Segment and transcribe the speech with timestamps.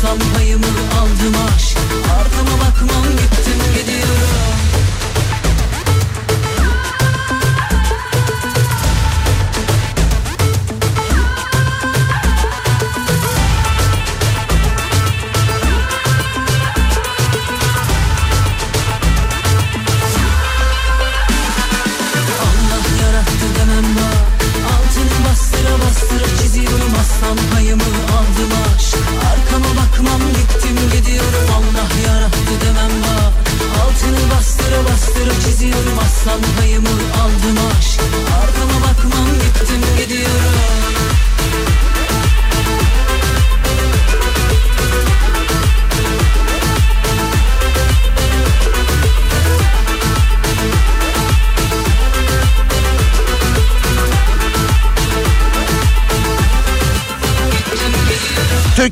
[0.00, 0.27] some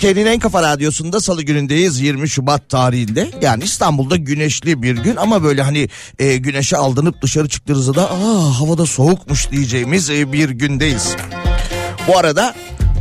[0.07, 3.31] Türkiye'nin en kafa radyosunda salı günündeyiz 20 Şubat tarihinde.
[3.43, 8.61] Yani İstanbul'da güneşli bir gün ama böyle hani e, güneşe aldanıp dışarı çıktığınızda da aa
[8.61, 11.17] havada soğukmuş diyeceğimiz e, bir gündeyiz.
[12.09, 12.55] Bu arada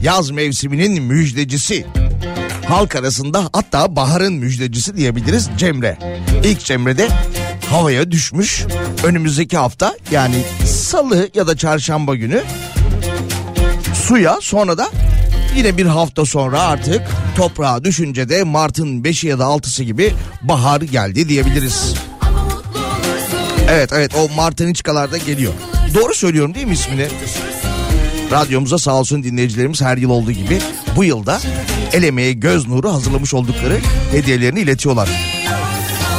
[0.04, 1.86] yaz mevsiminin müjdecisi
[2.68, 5.98] halk arasında hatta baharın müjdecisi diyebiliriz Cemre.
[6.44, 7.08] İlk Cemre'de
[7.70, 8.66] havaya düşmüş.
[9.04, 12.44] Önümüzdeki hafta yani salı ya da çarşamba günü
[13.94, 14.90] suya sonra da
[15.56, 17.02] yine bir hafta sonra artık
[17.38, 21.94] toprağa düşünce de Mart'ın 5'i ya da 6'sı gibi bahar geldi diyebiliriz.
[23.70, 25.54] Evet evet o Martiniçkalarda geliyor.
[25.94, 27.08] Doğru söylüyorum değil mi ismini?
[28.32, 30.60] Radyomuza sağ olsun dinleyicilerimiz her yıl olduğu gibi
[30.96, 31.40] bu yılda
[31.94, 33.78] el emeği göz nuru hazırlamış oldukları
[34.12, 35.35] hediyelerini iletiyorlar.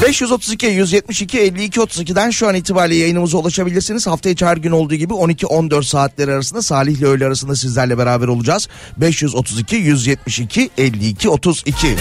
[0.03, 4.07] 532 172 52 32'den şu an itibariyle yayınımıza ulaşabilirsiniz.
[4.07, 8.29] Hafta içi her gün olduğu gibi 12-14 saatleri arasında Salih ile öğle arasında sizlerle beraber
[8.29, 8.69] olacağız.
[8.97, 11.97] 532 172 52 32.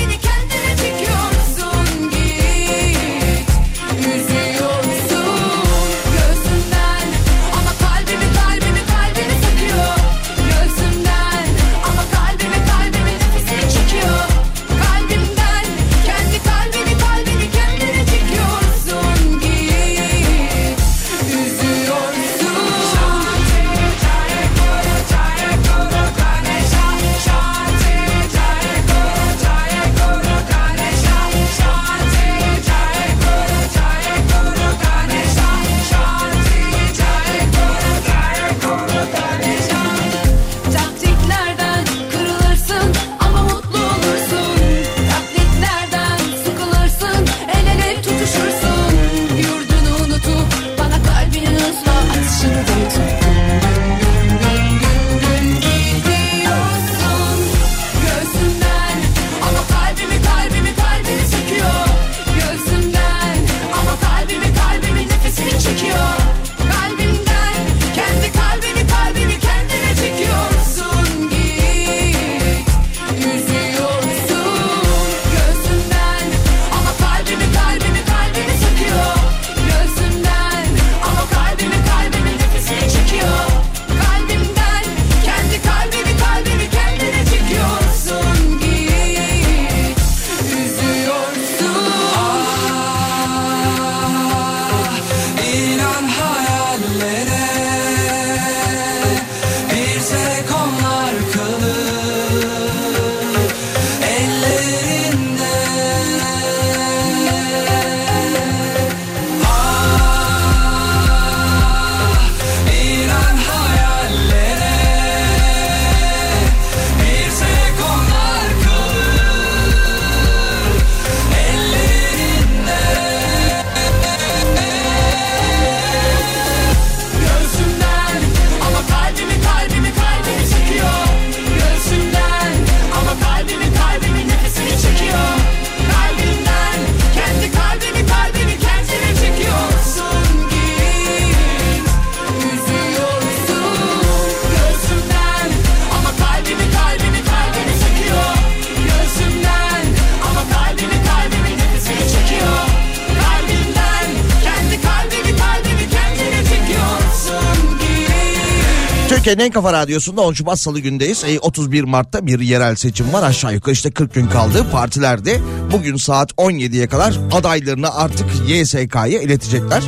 [159.25, 161.23] Türkiye'nin en kafa radyosunda 10 Şubat Salı gündeyiz.
[161.23, 163.23] E, 31 Mart'ta bir yerel seçim var.
[163.23, 164.65] Aşağı yukarı işte 40 gün kaldı.
[164.71, 165.39] Partilerde
[165.71, 169.83] bugün saat 17'ye kadar adaylarını artık YSK'ya iletecekler.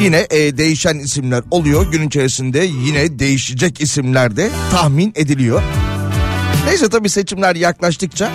[0.00, 1.92] Yine e, değişen isimler oluyor.
[1.92, 5.62] Gün içerisinde yine değişecek isimler de tahmin ediliyor.
[6.66, 8.30] Neyse tabii seçimler yaklaştıkça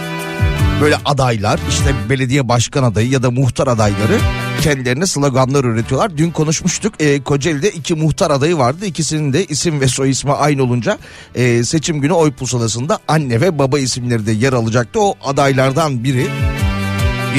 [0.81, 4.19] böyle adaylar işte belediye başkan adayı ya da muhtar adayları
[4.61, 6.17] kendilerine sloganlar üretiyorlar.
[6.17, 8.85] Dün konuşmuştuk e, Kocaeli'de iki muhtar adayı vardı.
[8.85, 10.97] İkisinin de isim ve soy ismi aynı olunca
[11.35, 15.00] e, seçim günü oy pusulasında anne ve baba isimleri de yer alacaktı.
[15.00, 16.27] O adaylardan biri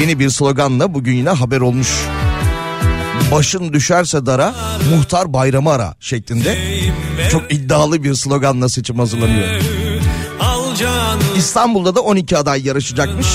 [0.01, 1.89] yeni bir sloganla bugün yine haber olmuş.
[3.31, 4.55] Başın düşerse dara
[4.89, 6.57] muhtar bayramı ara şeklinde
[7.31, 9.47] çok iddialı bir sloganla seçim hazırlanıyor.
[11.37, 13.27] İstanbul'da da 12 aday yarışacakmış.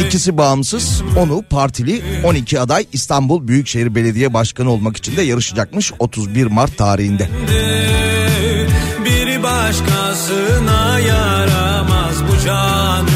[0.00, 6.46] İkisi bağımsız, onu partili 12 aday İstanbul Büyükşehir Belediye Başkanı olmak için de yarışacakmış 31
[6.46, 7.28] Mart tarihinde.
[9.04, 13.06] bir başkasına yaramaz bu can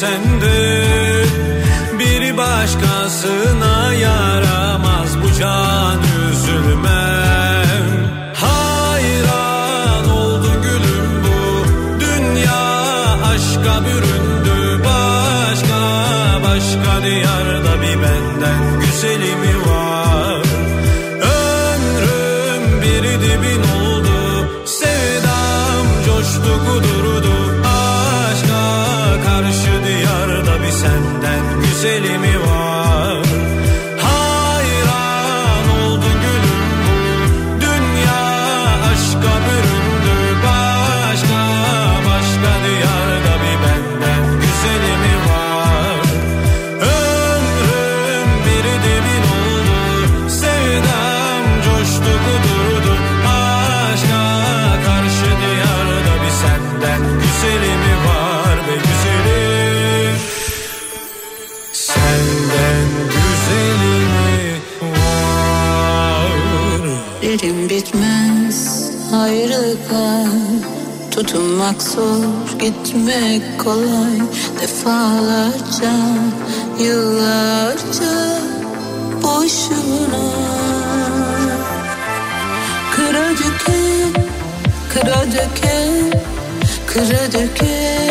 [0.00, 1.24] sende.
[1.98, 5.98] Bir başkasına yaramaz bu can
[13.30, 14.82] aşka büründü.
[14.84, 15.80] Başka
[16.44, 19.87] başka diyarda bir benden güzeli mi var
[71.68, 74.18] Tutunmak zor gitmek kolay.
[74.60, 75.92] Defalarca
[76.80, 78.40] yıllarca
[79.22, 80.24] boşuna.
[82.96, 83.80] Kıra döke,
[84.92, 85.76] kıra döke,
[86.86, 88.08] kıra döke.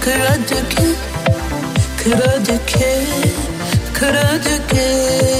[0.00, 0.86] Kıra döke,
[2.04, 3.04] kıra döke,
[3.94, 5.31] kıra döke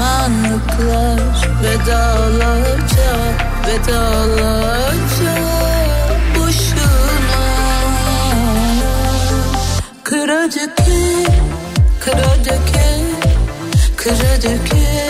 [0.00, 1.20] düşmanlıklar
[1.62, 3.12] Vedalarca,
[3.66, 5.34] vedalarca
[6.36, 7.44] Boşuna.
[10.04, 11.30] Kıra döke,
[12.00, 13.00] kıra döke
[13.96, 15.09] kıra döke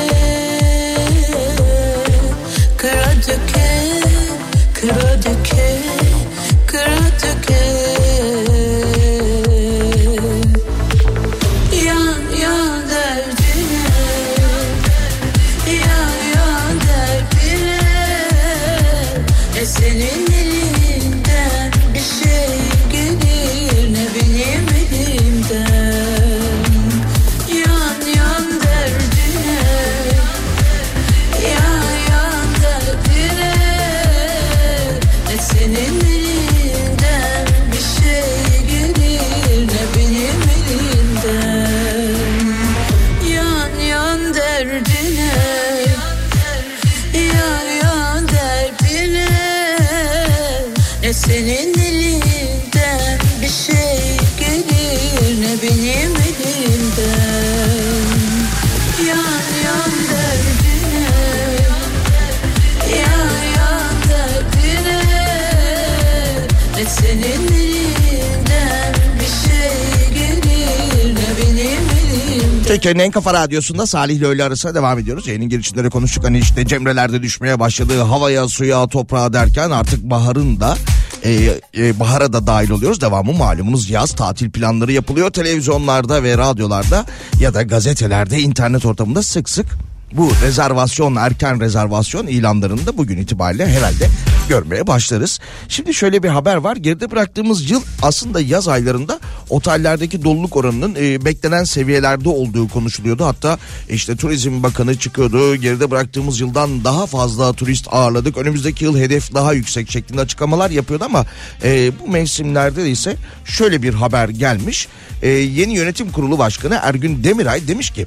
[72.80, 75.26] Türkiye'nin en kafa radyosunda Salih ile öğle arasına devam ediyoruz.
[75.26, 80.60] Yayının girişinde de konuştuk hani işte cemrelerde düşmeye başladı havaya suya toprağa derken artık baharın
[80.60, 80.76] da
[81.24, 83.00] e, e, bahara da dahil oluyoruz.
[83.00, 87.04] Devamı malumunuz yaz tatil planları yapılıyor televizyonlarda ve radyolarda
[87.40, 89.66] ya da gazetelerde internet ortamında sık sık
[90.12, 94.08] bu rezervasyon erken rezervasyon ilanlarını da bugün itibariyle herhalde
[94.48, 95.40] görmeye başlarız.
[95.68, 96.76] Şimdi şöyle bir haber var.
[96.76, 103.24] Geride bıraktığımız yıl aslında yaz aylarında otellerdeki doluluk oranının e, beklenen seviyelerde olduğu konuşuluyordu.
[103.24, 105.56] Hatta işte Turizm Bakanı çıkıyordu.
[105.56, 108.36] Geride bıraktığımız yıldan daha fazla turist ağırladık.
[108.36, 111.26] Önümüzdeki yıl hedef daha yüksek şeklinde açıklamalar yapıyordu ama
[111.64, 114.88] e, bu mevsimlerde de ise şöyle bir haber gelmiş.
[115.22, 118.06] E, yeni yönetim kurulu başkanı Ergün Demiray demiş ki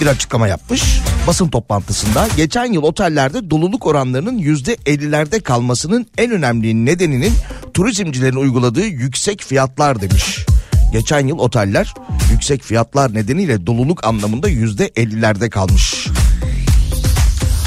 [0.00, 2.28] bir açıklama yapmış basın toplantısında.
[2.36, 7.32] Geçen yıl otellerde doluluk oranlarının yüzde 50'lerde kalmasının en önemli nedeninin
[7.74, 10.46] turizmcilerin uyguladığı yüksek fiyatlar demiş.
[10.92, 11.94] Geçen yıl oteller
[12.32, 16.06] yüksek fiyatlar nedeniyle doluluk anlamında yüzde 50'lerde kalmış.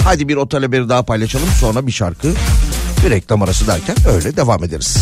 [0.04, 2.28] Hadi bir otel haberi daha paylaşalım sonra bir şarkı
[3.06, 4.98] bir reklam arası derken öyle devam ederiz.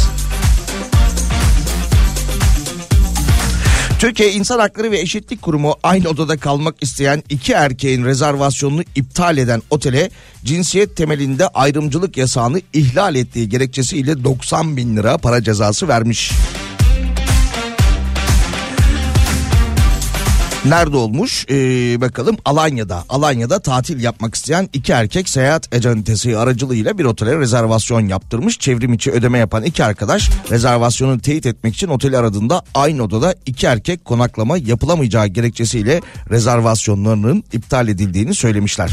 [3.99, 9.61] Türkiye İnsan Hakları ve Eşitlik Kurumu aynı odada kalmak isteyen iki erkeğin rezervasyonunu iptal eden
[9.69, 10.09] otele
[10.45, 16.31] cinsiyet temelinde ayrımcılık yasağını ihlal ettiği gerekçesiyle 90 bin lira para cezası vermiş.
[20.67, 21.45] Nerede olmuş?
[21.49, 21.55] Ee,
[22.01, 23.03] bakalım Alanya'da.
[23.09, 28.59] Alanya'da tatil yapmak isteyen iki erkek seyahat ecentesi aracılığıyla bir otele rezervasyon yaptırmış.
[28.59, 33.65] Çevrim içi ödeme yapan iki arkadaş rezervasyonu teyit etmek için oteli aradığında aynı odada iki
[33.65, 38.91] erkek konaklama yapılamayacağı gerekçesiyle rezervasyonlarının iptal edildiğini söylemişler.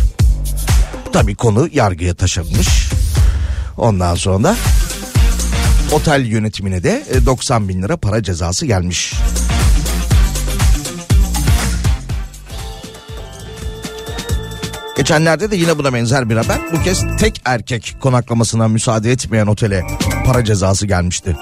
[1.12, 2.68] Tabii konu yargıya taşınmış.
[3.76, 4.56] Ondan sonra
[5.92, 9.14] otel yönetimine de e, 90 bin lira para cezası gelmiş.
[14.96, 16.58] Geçenlerde de yine buna benzer bir haber.
[16.72, 19.82] Bu kez tek erkek konaklamasına müsaade etmeyen otele
[20.26, 21.36] para cezası gelmişti.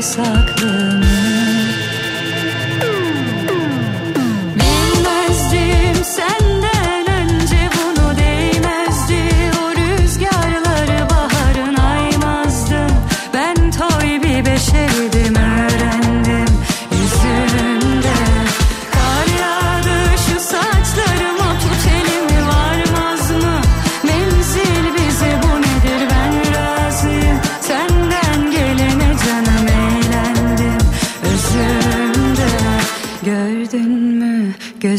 [0.00, 0.49] Kederi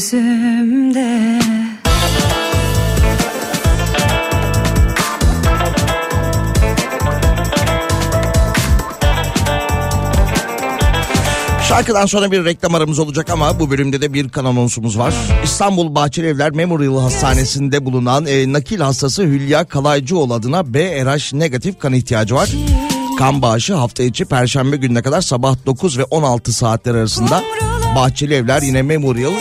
[0.01, 1.39] gözümde
[11.67, 15.13] Şarkıdan sonra bir reklam aramız olacak ama bu bölümde de bir kan anonsumuz var.
[15.43, 21.93] İstanbul Bahçeli Evler Memorial Hastanesi'nde bulunan e, nakil hastası Hülya Kalaycıoğlu adına BRH negatif kan
[21.93, 22.49] ihtiyacı var.
[23.19, 27.43] Kan bağışı hafta içi perşembe gününe kadar sabah 9 ve 16 saatler arasında
[27.95, 29.33] Bahçeli Evler yine Memorial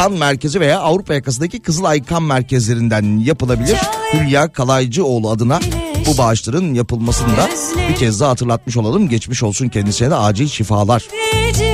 [0.00, 3.78] kan merkezi veya Avrupa yakasındaki Kızılay kan merkezlerinden yapılabilir.
[4.12, 5.60] Hülya Kalaycıoğlu adına
[6.06, 7.48] bu bağışların yapılmasını da
[7.88, 9.08] bir kez daha hatırlatmış olalım.
[9.08, 11.02] Geçmiş olsun kendisine de acil şifalar.
[11.48, 11.69] Bir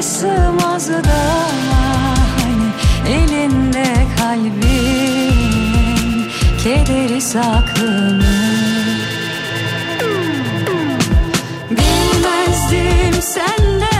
[0.00, 1.20] içine sığmaz da
[2.36, 2.68] Hani
[3.08, 3.86] elinde
[4.18, 5.34] kalbin
[6.64, 8.20] Kederi saklı
[11.70, 13.99] Bilmezdim senden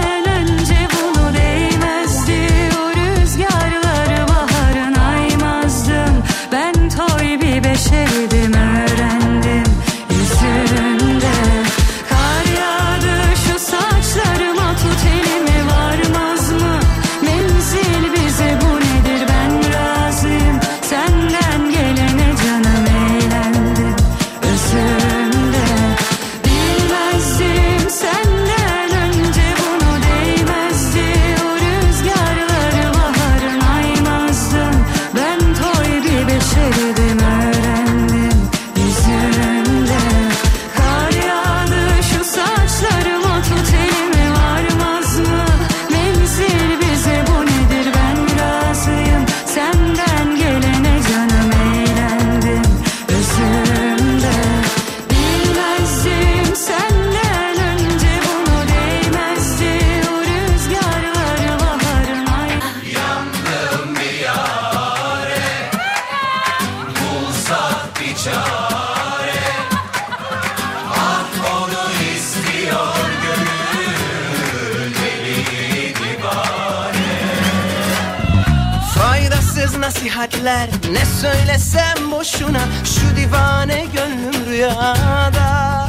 [80.01, 80.69] nasihatler.
[80.93, 85.89] Ne söylesem boşuna Şu divane gönlüm rüyada.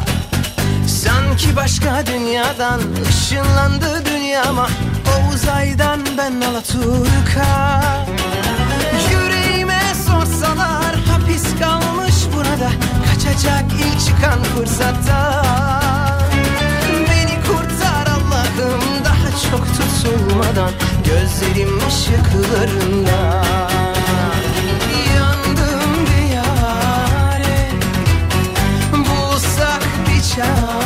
[0.88, 4.70] Sanki başka dünyadan ışınlandı dünyama.
[5.08, 7.82] O uzaydan ben Alaturka.
[9.12, 12.72] Yüreğime sorsalar hapis kalmış burada
[13.08, 15.44] Kaçacak ilk çıkan fırsatta
[17.10, 20.72] Beni kurtar Allah'ım daha çok tutulmadan
[21.06, 23.42] Gözlerim ışıklarında
[30.42, 30.81] bir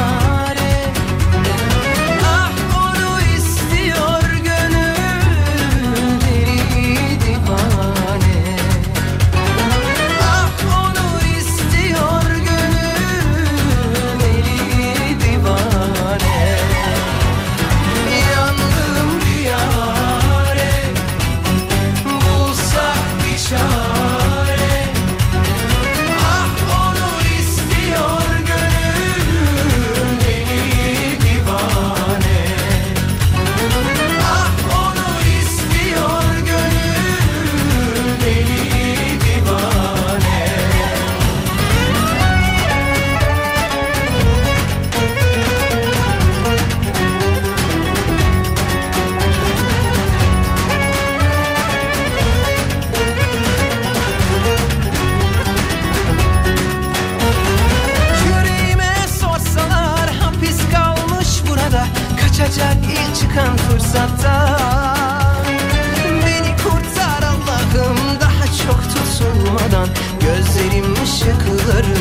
[69.65, 69.89] tutulmadan
[70.21, 71.94] Gözlerim ışıklarında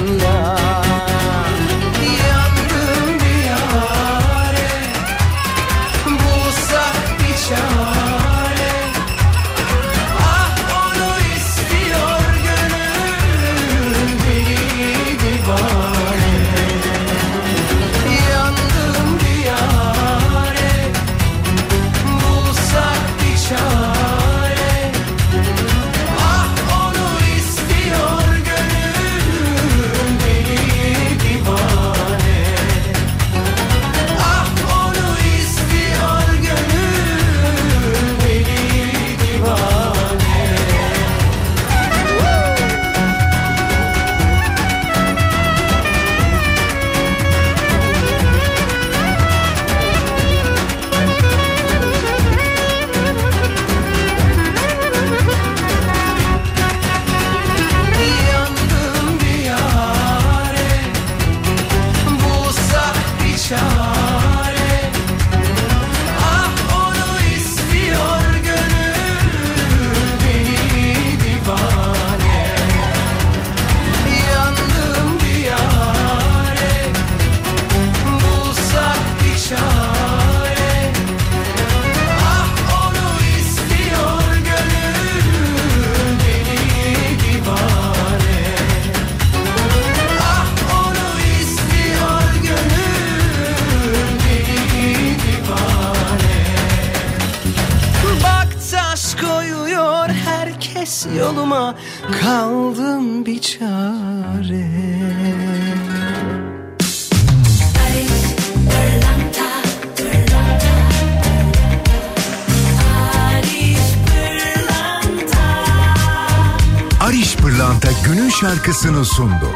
[119.04, 119.48] sundu.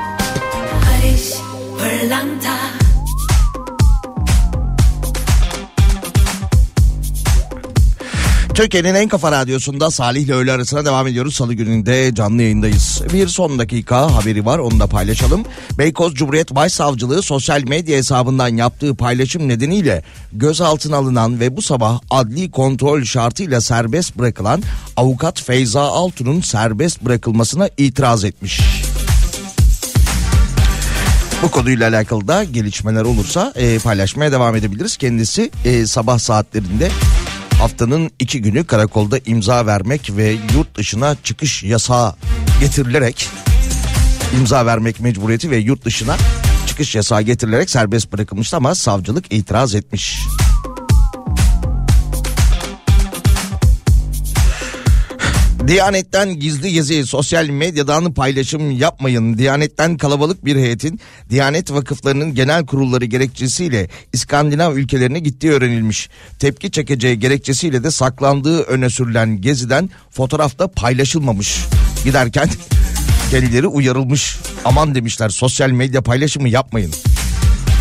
[0.83, 1.33] Barış
[1.79, 2.59] Pırlanta
[8.55, 11.35] Türkiye'nin en kafa radyosunda Salih ile öğle arasına devam ediyoruz.
[11.35, 13.03] Salı gününde canlı yayındayız.
[13.13, 15.45] Bir son dakika haberi var onu da paylaşalım.
[15.79, 22.51] Beykoz Cumhuriyet Başsavcılığı sosyal medya hesabından yaptığı paylaşım nedeniyle gözaltına alınan ve bu sabah adli
[22.51, 24.63] kontrol şartıyla serbest bırakılan
[24.97, 28.61] avukat Feyza Altun'un serbest bırakılmasına itiraz etmiş.
[31.43, 34.97] Bu konuyla alakalı da gelişmeler olursa e, paylaşmaya devam edebiliriz.
[34.97, 36.91] Kendisi e, sabah saatlerinde
[37.59, 42.15] haftanın iki günü karakolda imza vermek ve yurt dışına çıkış yasağı
[42.61, 43.29] getirilerek
[44.39, 46.17] imza vermek mecburiyeti ve yurt dışına
[46.67, 50.19] çıkış yasağı getirilerek serbest bırakılmıştı ama savcılık itiraz etmiş.
[55.69, 59.39] Diyanetten gizli gezi sosyal medyadan paylaşım yapmayın.
[59.39, 61.01] Diyanetten kalabalık bir heyetin
[61.31, 66.09] Diyanet vakıflarının genel kurulları gerekçesiyle İskandinav ülkelerine gittiği öğrenilmiş.
[66.39, 71.59] Tepki çekeceği gerekçesiyle de saklandığı öne sürülen geziden fotoğrafta paylaşılmamış.
[72.05, 72.49] Giderken
[73.31, 74.37] kendileri uyarılmış.
[74.65, 76.93] Aman demişler sosyal medya paylaşımı yapmayın.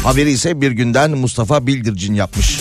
[0.04, 2.60] Haberi ise bir günden Mustafa Bildircin yapmış.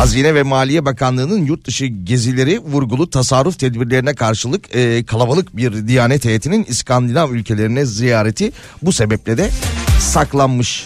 [0.00, 6.24] Hazine ve Maliye Bakanlığı'nın yurt dışı gezileri vurgulu tasarruf tedbirlerine karşılık e, kalabalık bir Diyanet
[6.24, 9.50] heyetinin İskandinav ülkelerine ziyareti bu sebeple de
[9.98, 10.84] saklanmış.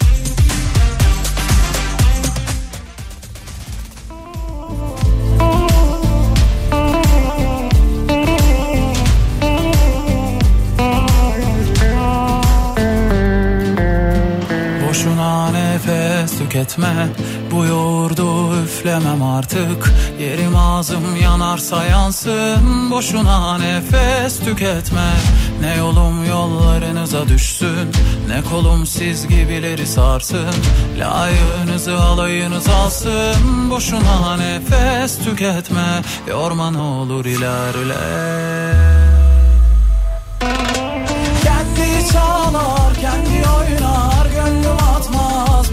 [16.25, 17.09] Nefes tüketme.
[17.51, 19.93] Bu yoğurdu üflemem artık.
[20.21, 22.91] Yerim ağzım yanarsa yansın.
[22.91, 25.11] Boşuna nefes tüketme.
[25.61, 27.91] Ne yolum yollarınıza düşsün.
[28.29, 30.55] Ne kolum siz gibileri sarsın.
[30.99, 33.71] Layığınızı alayınız alsın.
[33.71, 36.03] Boşuna nefes tüketme.
[36.29, 37.95] Yorma ne olur ilerle.
[41.45, 44.14] Kendi çalar, kendi oynar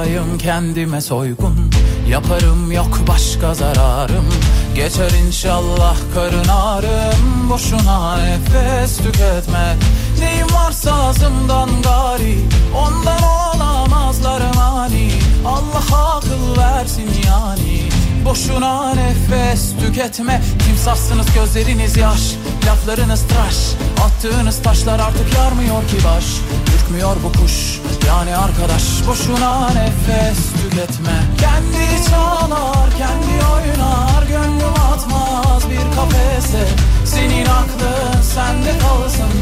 [0.00, 1.70] Eşkıyayım kendime soygun.
[2.08, 4.24] Yaparım yok başka zararım.
[4.74, 7.50] Geçer inşallah karın ağrım.
[7.50, 9.76] Boşuna nefes tüketme.
[10.20, 12.38] Neyim varsa ağzımdan gari.
[12.76, 15.10] Ondan olamazlar mani.
[15.46, 17.88] Allah akıl versin yani.
[18.24, 20.42] Boşuna nefes tüketme.
[20.66, 22.34] Timsahsınız gözleriniz yaş
[22.66, 23.56] Laflarınız tıraş
[24.04, 26.24] Attığınız taşlar artık yarmıyor ki baş.
[26.74, 28.82] Ürkmüyor bu kuş yani arkadaş.
[29.08, 31.16] Boşuna nefes tüketme.
[31.40, 36.68] Kendi çalar kendi oynar Gönlüm atmaz bir kafese.
[37.04, 39.32] Senin aklın sende kalsın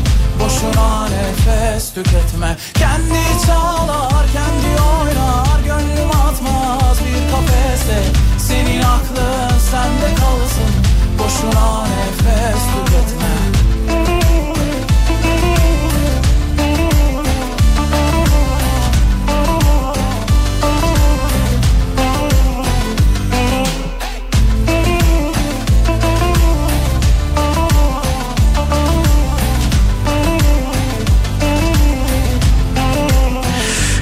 [0.40, 2.57] Boşuna nefes tüketme.
[2.74, 8.02] Kendi çalar kendi oynar Gönlüm atmaz bir kafese.
[8.38, 13.17] Senin aklın sende kalsın Boşuna nefes tüketme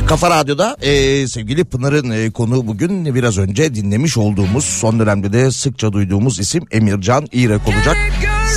[0.09, 5.51] Kafa Radyo'da e, sevgili Pınar'ın e, konuğu bugün biraz önce dinlemiş olduğumuz son dönemde de
[5.51, 7.97] sıkça duyduğumuz isim Emircan İrek olacak.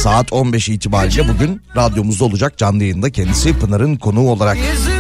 [0.04, 4.58] Saat 15 itibariyle bugün radyomuzda olacak canlı yayında kendisi Pınar'ın konuğu olarak.
[4.58, 4.99] Yüzüme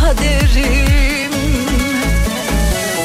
[0.00, 1.32] kaderim.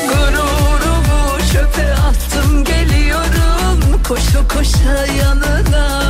[0.08, 6.01] Gururumu çöpe attım geliyorum Koşa koşa yanına.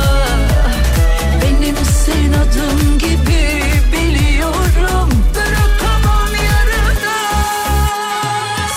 [1.42, 7.18] Benim senin adım gibi biliyorum Bırakamam yarına.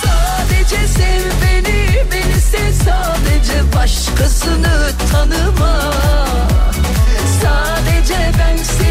[0.03, 5.93] Sadece sev beni, beni sev sadece başkasını tanıma.
[7.41, 8.88] Sadece ben seni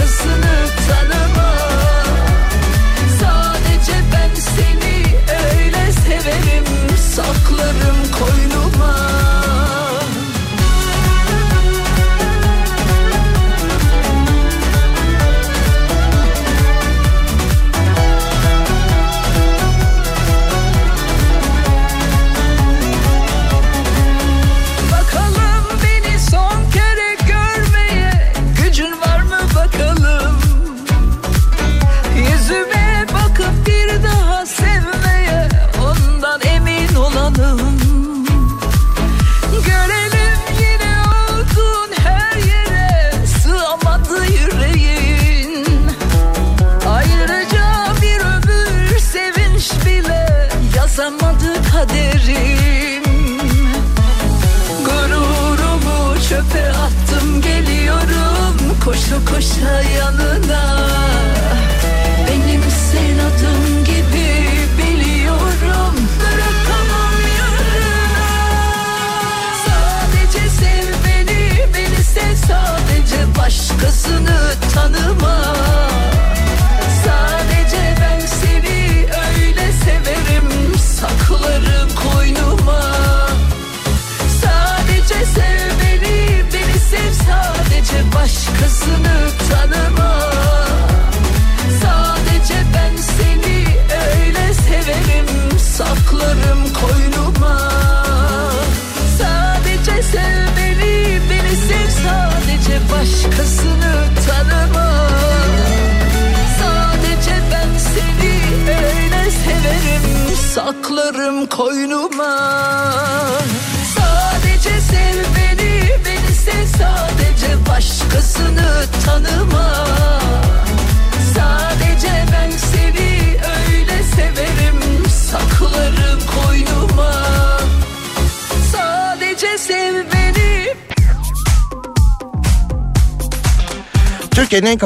[0.00, 1.54] başkasını tanıma.
[3.20, 6.64] Sadece ben seni öyle severim
[7.14, 9.09] saklarım koynuma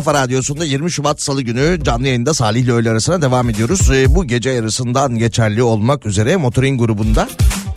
[0.04, 3.90] kafa radyosunda 20 Şubat Salı günü canlı yayında Salih ile öğle arasına devam ediyoruz.
[3.90, 7.28] Ee, bu gece yarısından geçerli olmak üzere Motorin grubunda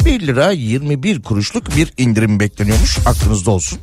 [0.06, 2.98] 1 lira 21 kuruşluk bir indirim bekleniyormuş.
[3.06, 3.80] Aklınızda olsun.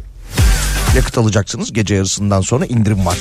[0.96, 3.18] Yakıt alacaksınız gece yarısından sonra indirim var.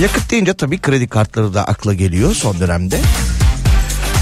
[0.00, 3.00] Yakıt deyince tabii kredi kartları da akla geliyor son dönemde.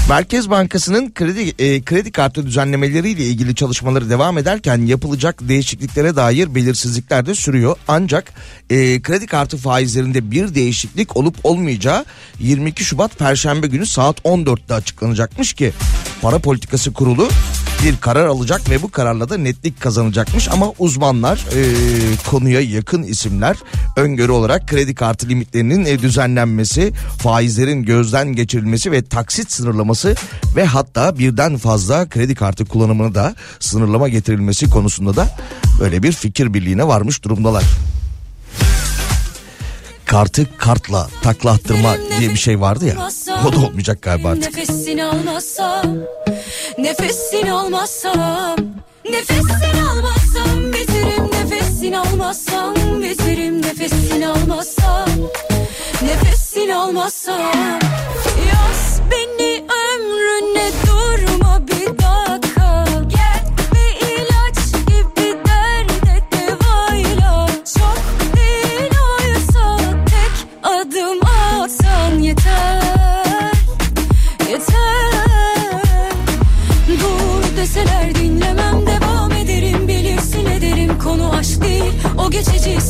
[0.09, 7.25] Merkez Bankası'nın kredi e, kredi kartı düzenlemeleriyle ilgili çalışmaları devam ederken yapılacak değişikliklere dair belirsizlikler
[7.25, 7.75] de sürüyor.
[7.87, 8.33] Ancak
[8.69, 12.05] e, kredi kartı faizlerinde bir değişiklik olup olmayacağı
[12.39, 15.73] 22 Şubat Perşembe günü saat 14'te açıklanacakmış ki
[16.21, 17.29] Para Politikası Kurulu
[17.83, 21.61] bir karar alacak ve bu kararla da netlik kazanacakmış ama uzmanlar e,
[22.29, 23.57] konuya yakın isimler
[23.95, 30.15] öngörü olarak kredi kartı limitlerinin e, düzenlenmesi, faizlerin gözden geçirilmesi ve taksit sınırlaması
[30.55, 35.27] ve hatta birden fazla kredi kartı kullanımını da sınırlama getirilmesi konusunda da
[35.79, 37.63] böyle bir fikir birliğine varmış durumdalar.
[40.07, 43.09] Kartı kartla taklattırma diye bir şey vardı ya.
[43.47, 44.55] O da olmayacak galiba artık.
[44.57, 45.97] Nefesini almazsam
[46.77, 48.55] Nefesini almazsam
[49.11, 55.09] Nefesini almazsam Biterim nefesini almazsam Biterim nefesini almazsam
[56.01, 57.79] Nefesini almazsam
[58.47, 59.46] Yaz beni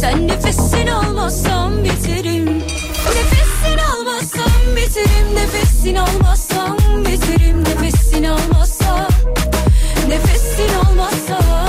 [0.02, 2.46] sen nefesini almazsam biterim
[3.16, 9.12] Nefesini almazsam biterim Nefesini almazsam biterim Nefesini almazsam
[10.10, 11.67] Nefesini almazsam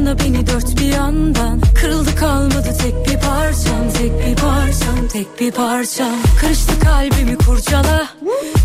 [0.00, 1.60] sana beni dört bir yandan.
[1.80, 6.14] Kırıldı kalmadı tek bir parçam Tek bir parçam tek bir parçam.
[6.40, 8.08] Karıştı kalbimi kurcala.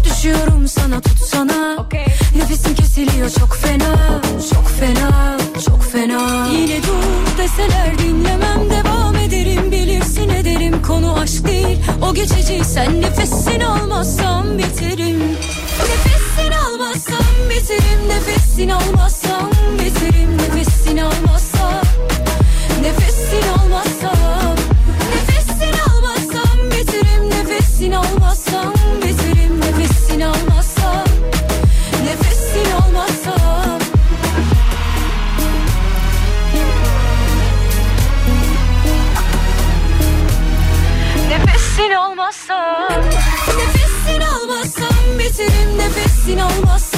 [0.03, 1.75] Düşüyorum sana tutsana.
[1.79, 2.05] Okay.
[2.35, 4.21] Nefesim kesiliyor çok fena.
[4.53, 6.47] Çok fena çok fena.
[6.51, 9.71] Yine dur deseler dinlemem devam ederim.
[9.71, 11.77] Bilirsin ederim konu aşk değil.
[12.01, 15.19] O geçici sen nefesin almazsan biterim
[15.79, 16.24] Nefes
[17.05, 21.85] almazsam biterim Nefesini almazsam biterim Nefesini almazsam
[22.81, 24.55] Nefesini almazsam
[25.11, 31.07] Nefesini almazsam biterim Nefesini almazsam biterim Nefesini almazsam
[32.05, 33.79] Nefesini almazsam
[41.29, 43.03] Nefesini almazsam
[43.57, 46.94] Nefesini almazsam biterim Nefesini almazsam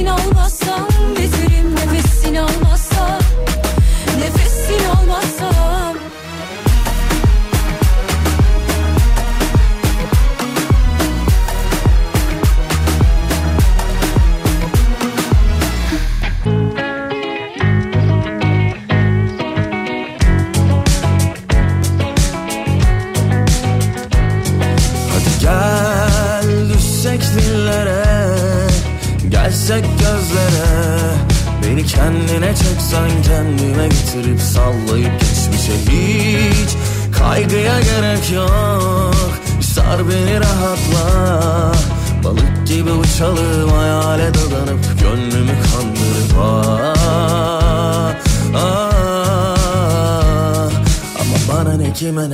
[0.00, 0.29] Nefesini almazsam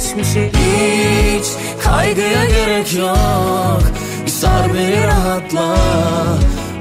[0.00, 1.46] geçmişi Hiç
[1.84, 3.82] kaygıya gerek yok.
[4.26, 5.76] Bir sar beni rahatla.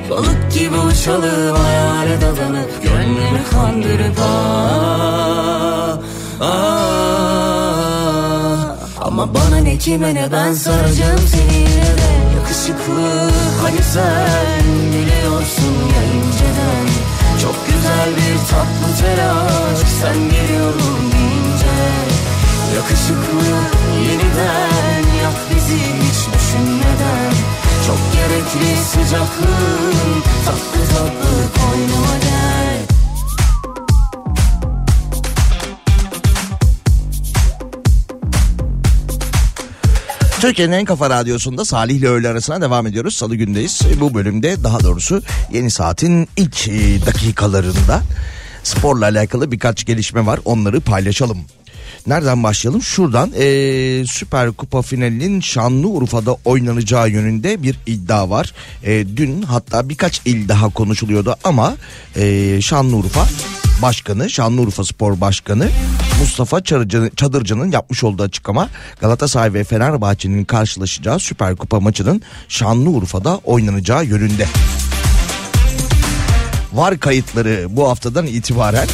[0.09, 5.97] Balık gibi uçalım hayale dadanıp Gönlümü kandırıp ah,
[6.41, 6.79] ah.
[9.01, 12.09] Ama bana ne kime ne ben saracağım seni yine de.
[12.35, 14.63] Yakışıklı hani sen
[14.93, 16.87] biliyorsun ya inceden
[17.41, 22.18] Çok güzel bir tatlı telaş sen geliyorum deyince
[22.79, 23.47] Yakışıklı
[24.09, 27.33] yeniden yak bizi hiç düşünmeden
[27.87, 32.79] Çok gerekli sıcaklığın tatlı tatlı koynuma gel
[40.41, 43.15] Türkiye'nin en kafa radyosunda Salih ile öğle arasına devam ediyoruz.
[43.15, 43.81] Salı gündeyiz.
[43.91, 45.21] E, Bu bölümde daha doğrusu
[45.51, 48.01] yeni saatin ilk e, dakikalarında
[48.63, 50.39] sporla alakalı birkaç gelişme var.
[50.45, 51.37] Onları paylaşalım.
[52.07, 52.81] Nereden başlayalım?
[52.81, 53.45] Şuradan e,
[54.07, 58.53] Süper Kupa finalinin Şanlıurfa'da oynanacağı yönünde bir iddia var.
[58.83, 61.75] E, dün hatta birkaç il daha konuşuluyordu ama
[62.15, 63.27] e, Şanlıurfa
[63.81, 65.69] Başkanı, Şanlıurfa Spor Başkanı
[66.19, 66.63] Mustafa
[67.15, 68.69] Çadırcı'nın yapmış olduğu açıklama
[69.01, 74.47] Galatasaray ve Fenerbahçe'nin karşılaşacağı Süper Kupa maçının Şanlıurfa'da oynanacağı yönünde.
[76.73, 78.87] Var kayıtları bu haftadan itibaren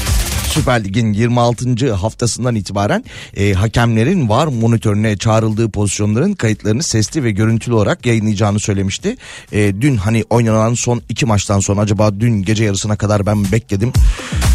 [0.55, 1.93] Süper Lig'in 26.
[1.93, 3.03] haftasından itibaren
[3.37, 9.17] e, hakemlerin var monitörüne çağrıldığı pozisyonların kayıtlarını sesli ve görüntülü olarak yayınlayacağını söylemişti.
[9.51, 13.93] E, dün hani oynanan son iki maçtan sonra acaba dün gece yarısına kadar ben bekledim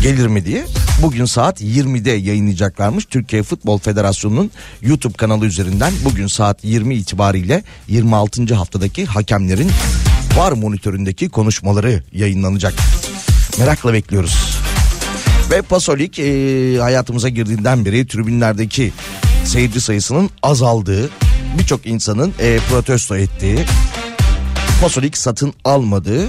[0.03, 0.65] gelir mi diye.
[1.03, 3.05] Bugün saat 20'de yayınlayacaklarmış.
[3.05, 4.51] Türkiye Futbol Federasyonu'nun
[4.83, 8.55] YouTube kanalı üzerinden bugün saat 20 itibariyle 26.
[8.55, 9.71] haftadaki hakemlerin
[10.37, 12.75] var monitöründeki konuşmaları yayınlanacak.
[13.59, 14.60] Merakla bekliyoruz.
[15.51, 18.93] Ve Pasolik e, hayatımıza girdiğinden beri tribünlerdeki
[19.45, 21.11] seyirci sayısının azaldığı,
[21.59, 23.59] birçok insanın e, protesto ettiği,
[24.81, 26.29] Pasolik satın almadığı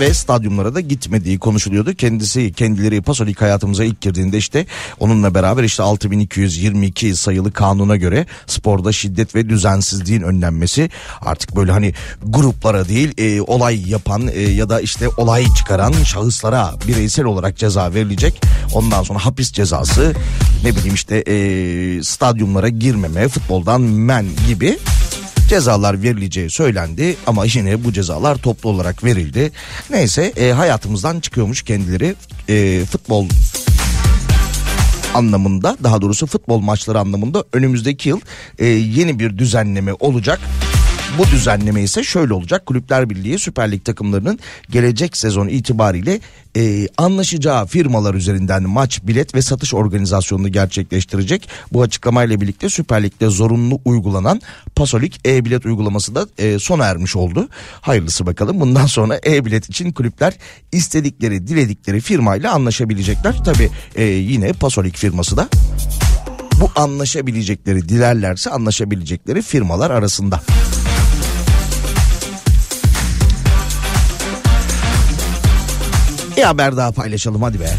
[0.00, 1.94] ve stadyumlara da gitmediği konuşuluyordu.
[1.94, 4.66] Kendisi kendileri Pasolik hayatımıza ilk girdiğinde işte
[5.00, 10.90] onunla beraber işte 6222 sayılı kanuna göre sporda şiddet ve düzensizliğin önlenmesi
[11.20, 16.74] artık böyle hani gruplara değil e, olay yapan e, ya da işte olay çıkaran şahıslara
[16.88, 18.40] bireysel olarak ceza verilecek.
[18.74, 20.14] Ondan sonra hapis cezası
[20.64, 24.78] ne bileyim işte e, stadyumlara girmeme futboldan men gibi
[25.50, 29.52] cezalar verileceği söylendi ama yine bu cezalar toplu olarak verildi.
[29.90, 32.14] Neyse e, hayatımızdan çıkıyormuş kendileri
[32.48, 33.28] e, futbol
[35.14, 38.20] anlamında daha doğrusu futbol maçları anlamında önümüzdeki yıl
[38.58, 40.40] e, yeni bir düzenleme olacak.
[41.18, 42.66] Bu düzenleme ise şöyle olacak.
[42.66, 44.38] Kulüpler Birliği Süper Lig takımlarının
[44.70, 46.20] gelecek sezon itibariyle
[46.56, 51.48] e, anlaşacağı firmalar üzerinden maç, bilet ve satış organizasyonunu gerçekleştirecek.
[51.72, 54.40] Bu açıklamayla birlikte Süper Lig'de zorunlu uygulanan
[54.76, 57.48] Pasolik e-bilet uygulaması da e, sona ermiş oldu.
[57.80, 58.60] Hayırlısı bakalım.
[58.60, 60.34] Bundan sonra e-bilet için kulüpler
[60.72, 63.44] istedikleri, diledikleri firmayla anlaşabilecekler.
[63.44, 65.48] Tabii e, yine Pasolik firması da
[66.60, 70.40] bu anlaşabilecekleri dilerlerse anlaşabilecekleri firmalar arasında.
[76.36, 77.70] Bir haber daha paylaşalım hadi be.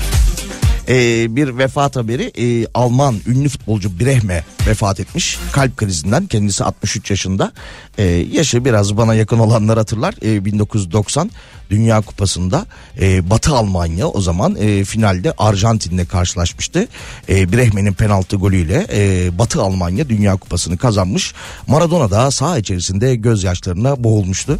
[0.88, 5.40] Ee, bir vefat haberi ee, Alman ünlü futbolcu Brehme vefat etmiş.
[5.52, 7.52] Kalp krizinden kendisi 63 yaşında.
[7.98, 10.16] Ee, yaşı biraz bana yakın olanlar hatırlar.
[10.24, 11.32] Ee, 1990
[11.70, 12.66] Dünya Kupası'nda
[13.02, 16.88] ee, Batı Almanya o zaman ee, finalde Arjantin'le karşılaşmıştı.
[17.30, 21.34] Ee, Brehme'nin penaltı golüyle ee, Batı Almanya Dünya Kupası'nı kazanmış.
[21.68, 24.58] Maradona da saha içerisinde gözyaşlarına boğulmuştu.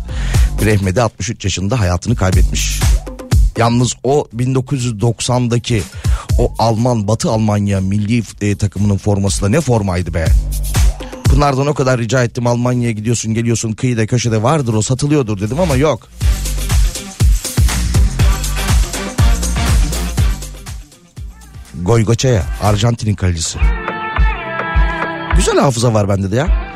[0.62, 2.80] Brehme de 63 yaşında hayatını kaybetmiş
[3.58, 5.82] Yalnız o 1990'daki
[6.38, 10.26] o Alman Batı Almanya milli e, takımının forması da ne formaydı be.
[11.24, 15.76] Pınar'dan o kadar rica ettim Almanya'ya gidiyorsun geliyorsun kıyıda köşede vardır o satılıyordur dedim ama
[15.76, 16.10] yok.
[21.82, 23.60] Goygoçaya Arjantin'in kalecisi.
[25.36, 26.71] Güzel hafıza var bende de ya.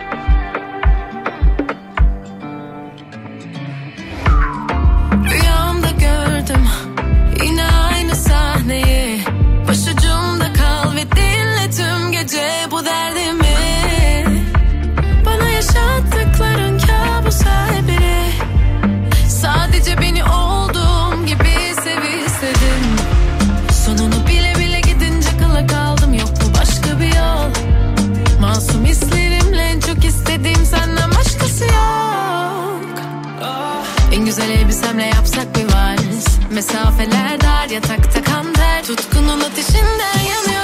[34.85, 36.25] Elbisemle yapsak bir vals.
[36.51, 40.54] Mesafeler dar yatakta kan ter Tutkunun ateşinden yanıyorum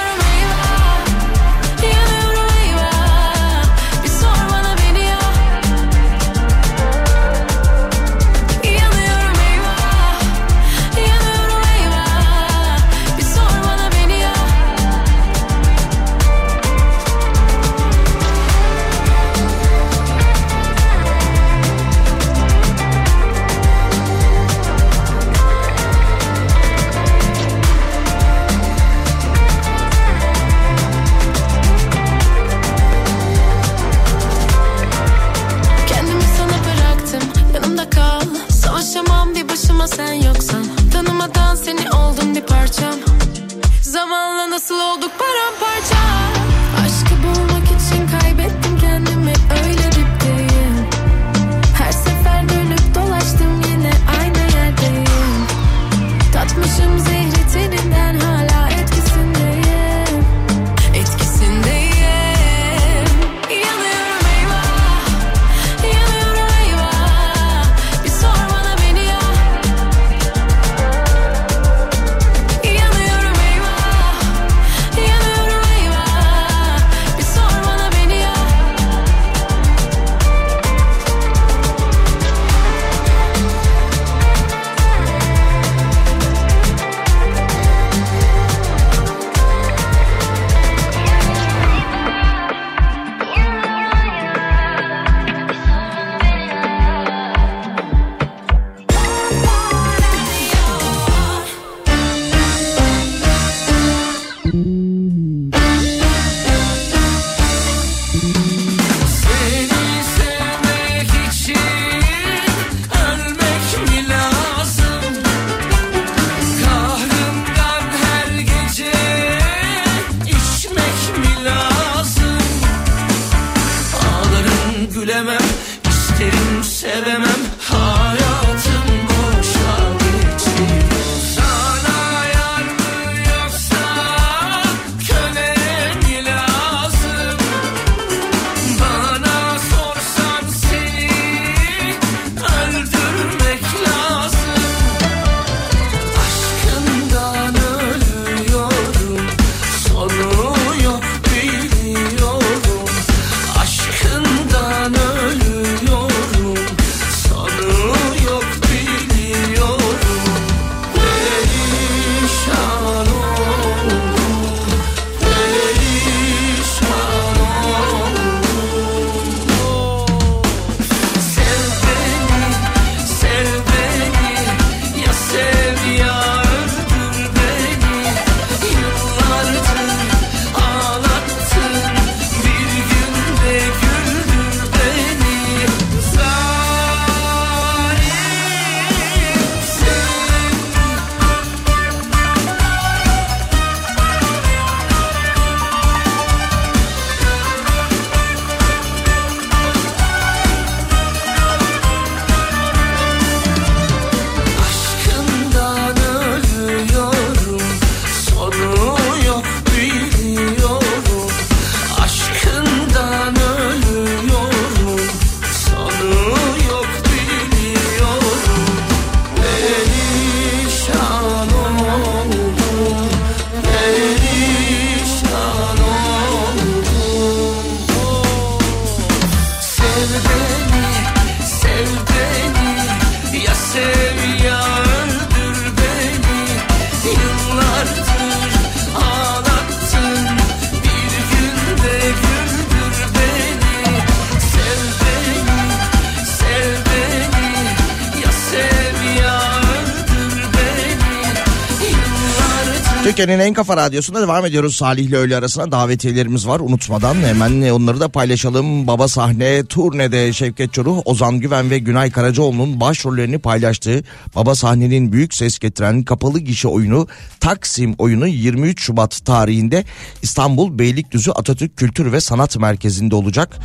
[253.82, 254.76] radyosunda devam ediyoruz.
[254.76, 256.60] Salih ile öğle arasına davetiyelerimiz var.
[256.60, 258.86] Unutmadan hemen onları da paylaşalım.
[258.86, 264.04] Baba sahne turnede Şevket Çoruh, Ozan Güven ve Günay Karacaoğlu'nun başrollerini paylaştığı
[264.36, 267.08] Baba sahnenin büyük ses getiren kapalı gişe oyunu
[267.40, 269.84] Taksim oyunu 23 Şubat tarihinde
[270.22, 273.58] İstanbul Beylikdüzü Atatürk Kültür ve Sanat Merkezi'nde olacak.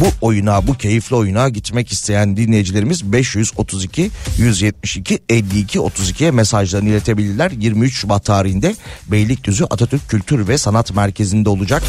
[0.00, 7.50] Bu oyuna, bu keyifli oyuna gitmek isteyen dinleyicilerimiz 532 172 52 32'ye mesajlarını iletebilirler.
[7.50, 8.74] 23 Şubat tarihinde
[9.08, 11.82] Beylikdüzü Atatürk Kültür ve Sanat Merkezi'nde olacak.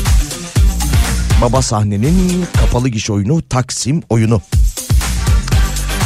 [1.41, 4.41] Baba sahnenin kapalı gişe oyunu Taksim oyunu.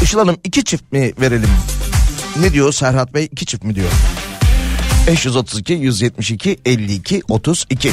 [0.03, 1.49] Işıl Hanım iki çift mi verelim?
[2.41, 3.91] Ne diyor Serhat Bey iki çift mi diyor?
[5.07, 7.91] 532 172 52 32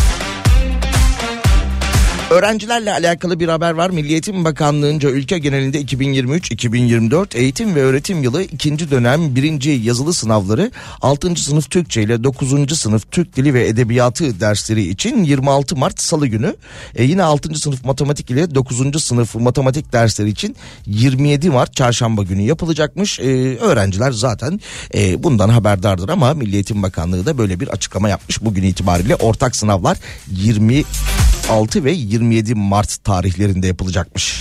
[2.34, 3.90] Öğrencilerle alakalı bir haber var.
[3.90, 10.70] Milli Eğitim Bakanlığı'nca ülke genelinde 2023-2024 eğitim ve öğretim yılı ikinci dönem birinci yazılı sınavları
[11.00, 11.36] 6.
[11.36, 12.78] sınıf Türkçe ile 9.
[12.78, 16.56] sınıf Türk Dili ve Edebiyatı dersleri için 26 Mart Salı günü
[16.94, 17.54] e, yine 6.
[17.54, 19.04] sınıf matematik ile 9.
[19.04, 20.56] sınıf matematik dersleri için
[20.86, 23.20] 27 Mart Çarşamba günü yapılacakmış.
[23.20, 24.60] E, öğrenciler zaten
[24.94, 28.42] e, bundan haberdardır ama Milli Eğitim Bakanlığı da böyle bir açıklama yapmış.
[28.42, 29.98] Bugün itibariyle ortak sınavlar
[30.30, 31.92] 26 ve
[32.30, 34.40] 27 Mart tarihlerinde yapılacakmış.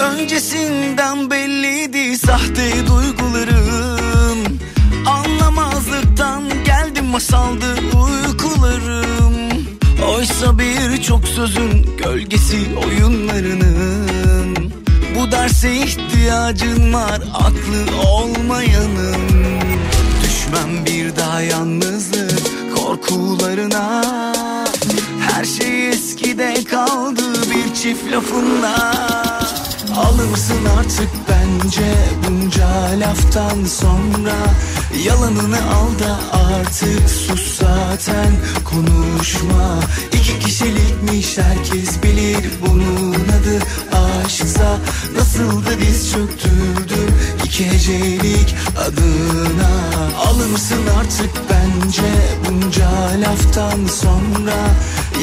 [0.00, 4.60] Öncesinden belliydi sahte duygularım
[5.06, 7.76] Anlamazlıktan geldim masaldı
[10.40, 14.72] Oysa birçok sözün gölgesi oyunlarının.
[15.14, 19.30] Bu derse ihtiyacın var aklı olmayanın.
[20.24, 24.02] Düşmem bir daha yalnızlık korkularına.
[25.20, 28.94] Her şey eskide kaldı bir çift lafınla
[29.96, 31.94] Alır mısın artık bence
[32.28, 32.68] bunca
[33.00, 34.36] laftan sonra?
[35.04, 38.32] Yalanını al da artık sus zaten
[38.64, 39.80] konuşma.
[40.12, 43.58] İki kişilikmiş herkes bilir bunun adı
[44.24, 44.78] aşksa.
[45.16, 47.14] Nasıl da diz çöktürdüm
[47.50, 49.70] iki hecelik adına
[50.26, 52.02] Alır mısın artık bence.
[52.48, 52.90] Bunca
[53.20, 54.56] laftan sonra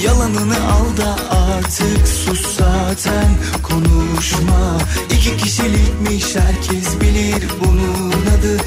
[0.04, 3.30] Yalanını al da artık sus zaten.
[3.64, 4.78] Konuşma.
[5.12, 8.58] İki kişilikmiş herkes bilir bunun adı.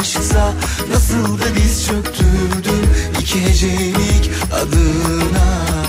[0.00, 0.52] Aşksa
[0.92, 2.90] Nasıl da diz çöktürdüm
[3.20, 5.83] iki hecelik adına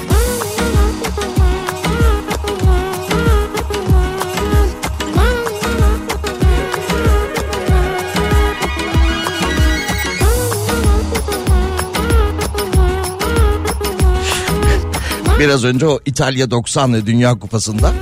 [15.39, 17.93] Biraz önce o İtalya 90 Dünya Kupası'nda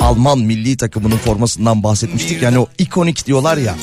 [0.00, 2.42] Alman milli takımının formasından bahsetmiştik.
[2.42, 3.74] Yani o ikonik diyorlar ya.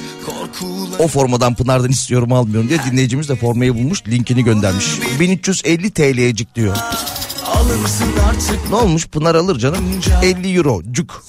[1.00, 4.86] O formadan Pınar'dan istiyorum almıyorum diye dinleyicimiz de formayı bulmuş linkini göndermiş.
[5.20, 6.76] 1350 TL'cik diyor.
[8.70, 9.80] Ne olmuş Pınar alır canım
[10.24, 11.26] 50 euro cuk.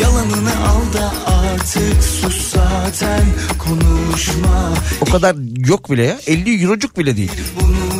[0.00, 3.24] Yalanını al da artık sus zaten
[3.58, 5.36] konuşma O kadar
[5.68, 7.32] yok bile ya 50 eurocuk bile değil.
[7.60, 7.99] Bunun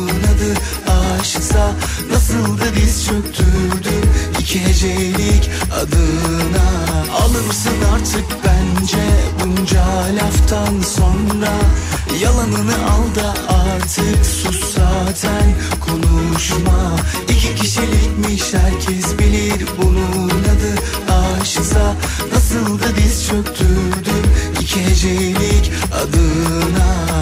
[1.51, 1.73] aşksa
[2.11, 6.67] nasıl da diz çöktürdüm iki hecelik adına.
[7.21, 9.05] Alır mısın artık bence
[9.39, 9.85] bunca
[10.15, 11.51] laftan sonra?
[12.21, 16.95] Yalanını al da artık sus zaten konuşma.
[17.29, 20.75] İki kişilikmiş herkes bilir bunun adı
[21.41, 21.95] aşksa
[22.33, 24.23] Nasıl da diz çöktürdüm
[24.61, 27.21] iki hecelik adına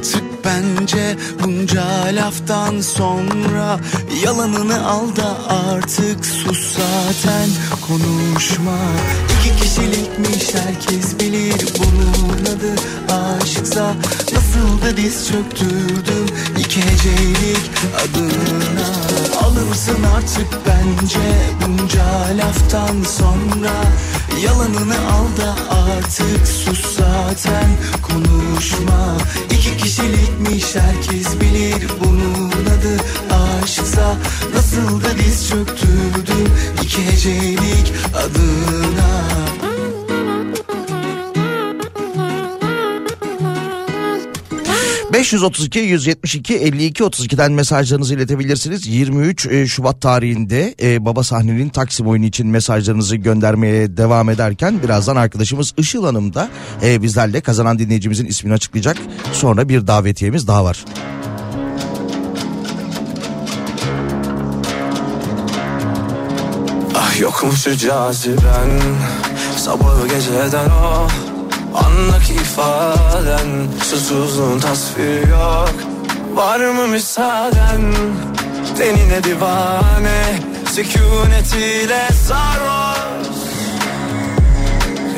[0.00, 3.80] artık bence bunca laftan sonra
[4.24, 7.48] Yalanını al da artık sus zaten.
[7.88, 8.78] Konuşma.
[9.40, 12.74] İki kişilikmiş herkes bilir bunun adı
[13.12, 13.94] aşksa
[14.32, 16.26] Nasıl da diz çöktürdüm
[16.58, 19.09] iki hecelik adına
[19.44, 21.18] Alırsın artık bence
[21.62, 22.04] bunca
[22.36, 23.72] laftan sonra.
[24.44, 27.70] Yalanını al da artık sus zaten
[28.02, 29.16] konuşma.
[29.50, 32.96] İki kişilikmiş herkes bilir bunun adı
[33.62, 34.16] aşksa.
[34.54, 39.49] Nasıl da diz çöktürdüm iki hecelik adına
[45.20, 48.86] 532 172 52 32'den mesajlarınızı iletebilirsiniz.
[48.86, 55.16] 23 e, Şubat tarihinde e, Baba Sahne'nin Taksim oyunu için mesajlarınızı göndermeye devam ederken birazdan
[55.16, 56.48] arkadaşımız Işıl Hanım da
[56.82, 58.96] e, bizlerle kazanan dinleyicimizin ismini açıklayacak.
[59.32, 60.84] Sonra bir davetiyemiz daha var.
[66.94, 68.70] Ah yokmuş şu caziben
[70.08, 71.29] geceden o
[71.74, 73.48] Andaki ifaden
[73.82, 75.74] Susuzluğun tasviri yok.
[76.34, 77.94] Var mı müsaaden?
[78.78, 80.38] Tenine divane
[80.72, 83.40] Sükunetiyle sarhoş.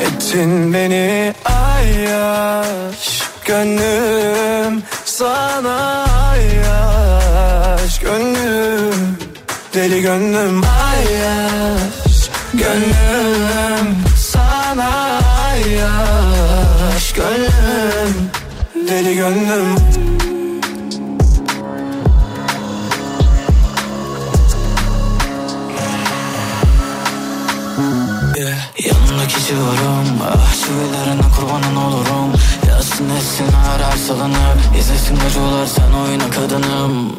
[0.00, 7.98] Ettin beni ayyaş Gönlüm sana ayyaş.
[8.00, 9.18] Gönlüm
[9.74, 15.01] Deli gönlüm ayyaş Gönlüm sana
[17.15, 18.31] Gönlüm
[18.89, 19.77] Deli gönlüm.
[28.37, 28.57] Yeah.
[28.85, 32.33] Yanındaki civarım Ah çivilerine kurbanın olurum.
[32.69, 34.39] Yazsın etsin her salınıp
[34.79, 37.13] İzlesin gacılar sen oyna kadınım.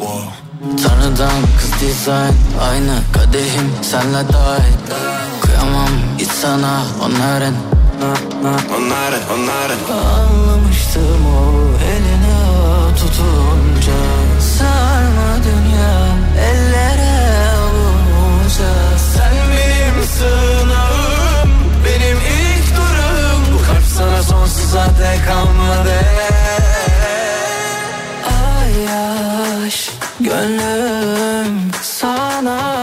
[0.84, 4.74] Tanrıdan kız dizayn Aynı kadehim senle dahil
[5.42, 5.90] Kıyamam
[6.20, 7.54] hiç sana onların
[8.04, 9.80] Onların onların
[10.20, 14.00] Anlamıştım o eline tutunca.
[14.40, 15.96] Sarma dünya
[16.46, 21.50] ellere avunca Sen benim sığınağım
[21.86, 25.94] Benim ilk durum Bu kalp sana sonsuza dek kalmadı.
[28.26, 29.90] Ay yaş
[30.20, 32.83] Gönlüm sana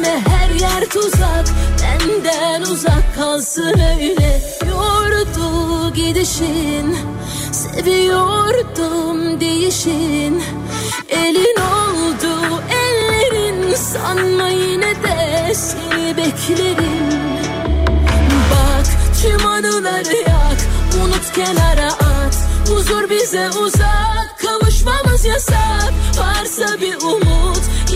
[0.00, 1.46] gitme her yer tuzak.
[1.82, 4.40] Benden uzak kalsın öyle.
[4.68, 6.96] Yordu gidişin
[7.52, 10.42] Seviyordum değişin
[11.08, 17.10] Elin oldu ellerin Sanma yine de seni beklerim.
[18.50, 18.86] Bak
[19.22, 20.58] tüm anıları yak
[21.04, 22.36] Unut kenara at.
[22.68, 25.92] Huzur bize uzak Kavuşmamız yasak.
[26.18, 27.60] Varsa bir umut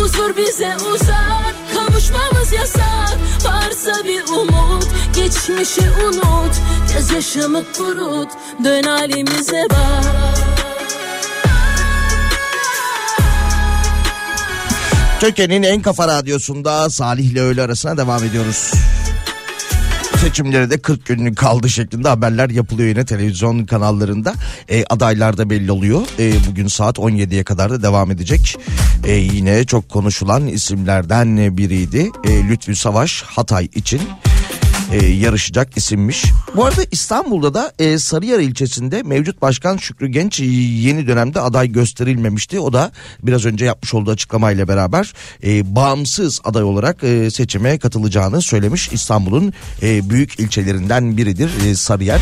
[0.00, 3.18] Huzur bize uzak Kavuşmamız yasak.
[3.44, 6.54] Varsa bir umut Geçmişi unut.
[6.94, 8.28] Gözyaşımı kurut
[8.64, 10.04] Dön halimize bak.
[15.20, 18.72] Türkiye'nin en kafa radyosunda Salih ile öğle arasına devam ediyoruz.
[20.20, 24.34] Seçimlere de 40 günlük kaldı şeklinde haberler yapılıyor yine televizyon kanallarında.
[24.68, 26.02] E, adaylar da belli oluyor.
[26.18, 28.56] E, bugün saat 17'ye kadar da devam edecek.
[29.04, 32.10] E, yine çok konuşulan isimlerden biriydi.
[32.24, 34.00] E, Lütfü Savaş Hatay için
[34.92, 36.24] e, yarışacak isimmiş.
[36.56, 42.60] Bu arada İstanbul'da da e, Sarıyer ilçesinde mevcut başkan Şükrü Genç yeni dönemde aday gösterilmemişti.
[42.60, 45.12] O da biraz önce yapmış olduğu açıklamayla beraber
[45.44, 48.92] e, bağımsız aday olarak e, seçime katılacağını söylemiş.
[48.92, 52.20] İstanbul'un e, büyük ilçelerinden biridir e, Sarıyer.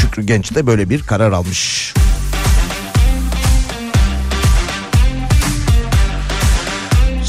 [0.00, 1.94] Şükrü Genç de böyle bir karar almış.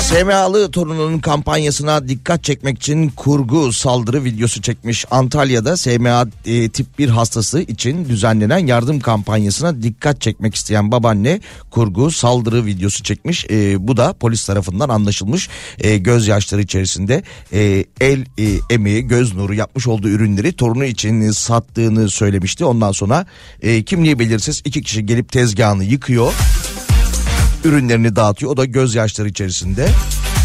[0.10, 5.06] SMA'lı torununun kampanyasına dikkat çekmek için kurgu saldırı videosu çekmiş.
[5.12, 11.40] Antalya'da SMA e, tip 1 hastası için düzenlenen yardım kampanyasına dikkat çekmek isteyen babaanne
[11.72, 13.46] kurgu saldırı videosu çekmiş.
[13.50, 15.50] E, bu da polis tarafından anlaşılmış.
[15.80, 22.10] E, gözyaşları içerisinde e, el e, emeği, göz nuru yapmış olduğu ürünleri torunu için sattığını
[22.10, 22.66] söylemişti.
[22.66, 23.26] Ondan sonra
[23.62, 26.34] e, kimliği belirsiz iki kişi gelip tezgahını yıkıyor
[27.64, 28.52] ürünlerini dağıtıyor.
[28.52, 29.90] O da gözyaşları içerisinde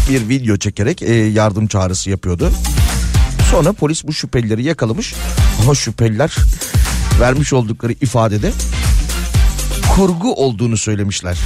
[0.09, 2.51] bir video çekerek e, yardım çağrısı yapıyordu.
[3.51, 5.13] Sonra polis bu şüphelileri yakalamış
[5.61, 6.35] ama şüpheliler
[7.19, 8.51] vermiş oldukları ifadede
[9.95, 11.37] kurgu olduğunu söylemişler.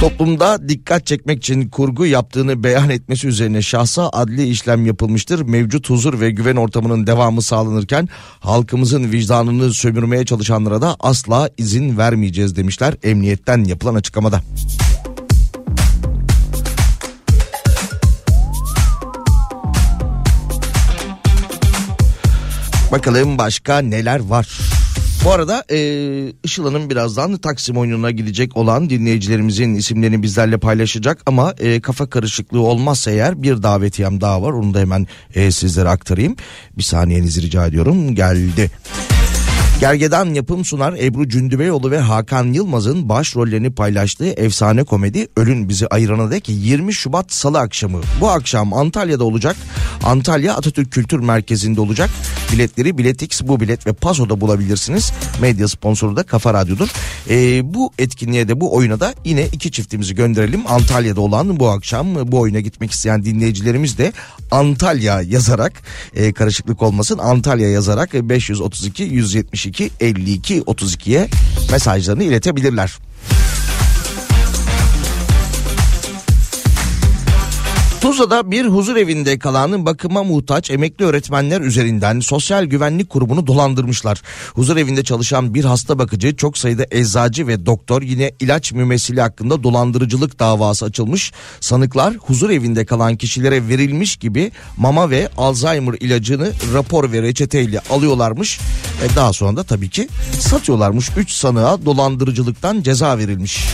[0.00, 5.40] Toplumda dikkat çekmek için kurgu yaptığını beyan etmesi üzerine şahsa adli işlem yapılmıştır.
[5.40, 8.08] Mevcut huzur ve güven ortamının devamı sağlanırken
[8.40, 14.42] halkımızın vicdanını sömürmeye çalışanlara da asla izin vermeyeceğiz demişler emniyetten yapılan açıklamada.
[22.92, 24.77] Bakalım başka neler var.
[25.24, 25.78] Bu arada e,
[26.44, 32.60] Işıl Hanım birazdan Taksim oyununa gidecek olan dinleyicilerimizin isimlerini bizlerle paylaşacak ama e, kafa karışıklığı
[32.60, 36.36] olmazsa eğer bir davetiyem daha var onu da hemen e, sizlere aktarayım.
[36.78, 38.70] Bir saniyenizi rica ediyorum geldi.
[39.80, 46.30] Gergedan yapım sunar Ebru Cündübeyoğlu ve Hakan Yılmaz'ın başrollerini paylaştığı efsane komedi Ölün Bizi Ayırana
[46.30, 48.00] Dek 20 Şubat Salı akşamı.
[48.20, 49.56] Bu akşam Antalya'da olacak.
[50.04, 52.10] Antalya Atatürk Kültür Merkezi'nde olacak.
[52.52, 55.12] Biletleri Biletix, Bu Bilet ve Paso'da bulabilirsiniz.
[55.40, 56.88] Medya sponsoru da Kafa Radyo'dur.
[57.30, 60.60] Ee, bu etkinliğe de bu oyuna da yine iki çiftimizi gönderelim.
[60.66, 64.12] Antalya'da olan bu akşam bu oyuna gitmek isteyen dinleyicilerimiz de
[64.50, 65.72] Antalya yazarak
[66.14, 69.67] e, karışıklık olmasın Antalya yazarak 532 172
[70.00, 71.28] 52 32'ye
[71.72, 73.07] mesajlarını iletebilirler.
[78.00, 84.22] Tuzla'da bir huzur evinde kalan bakıma muhtaç emekli öğretmenler üzerinden sosyal güvenlik kurumunu dolandırmışlar.
[84.54, 89.62] Huzur evinde çalışan bir hasta bakıcı çok sayıda eczacı ve doktor yine ilaç mümessili hakkında
[89.62, 91.32] dolandırıcılık davası açılmış.
[91.60, 98.60] Sanıklar huzur evinde kalan kişilere verilmiş gibi mama ve Alzheimer ilacını rapor ve reçeteyle alıyorlarmış.
[99.02, 100.08] Ve daha sonra da tabii ki
[100.40, 101.10] satıyorlarmış.
[101.16, 103.64] 3 sanığa dolandırıcılıktan ceza verilmiş.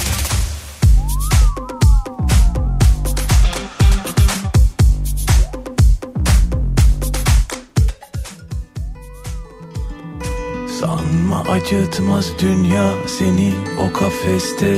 [11.49, 14.77] Acıtmaz dünya seni o kafeste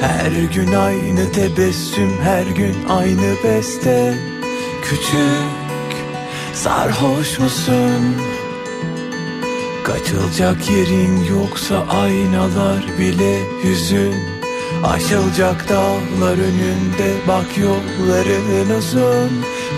[0.00, 4.14] Her gün aynı tebessüm her gün aynı beste
[4.82, 5.96] Küçük
[6.54, 8.16] sarhoş musun?
[9.84, 14.14] Kaçılacak yerin yoksa aynalar bile hüzün
[14.84, 19.30] Aşılacak dağlar önünde bak yolların uzun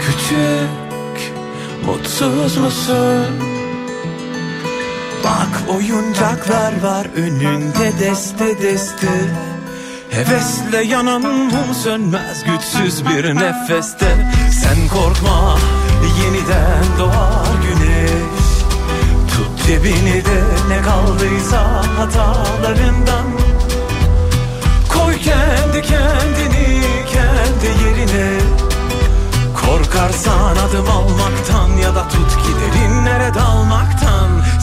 [0.02, 1.32] Küçük
[1.86, 3.47] mutsuz musun?
[5.68, 9.08] Oyuncaklar var önünde deste deste.
[10.10, 14.30] Hevesle yanan mum sönmez güçsüz bir nefeste.
[14.50, 15.58] Sen korkma
[16.22, 18.48] yeniden doğar güneş.
[19.34, 23.26] Tut cebini de ne kaldıysa hatalarından.
[24.88, 26.80] Koy kendi kendini
[27.12, 28.40] kendi yerine.
[29.60, 34.17] Korkarsan adım almaktan ya da tut ki derinlere dalmaktan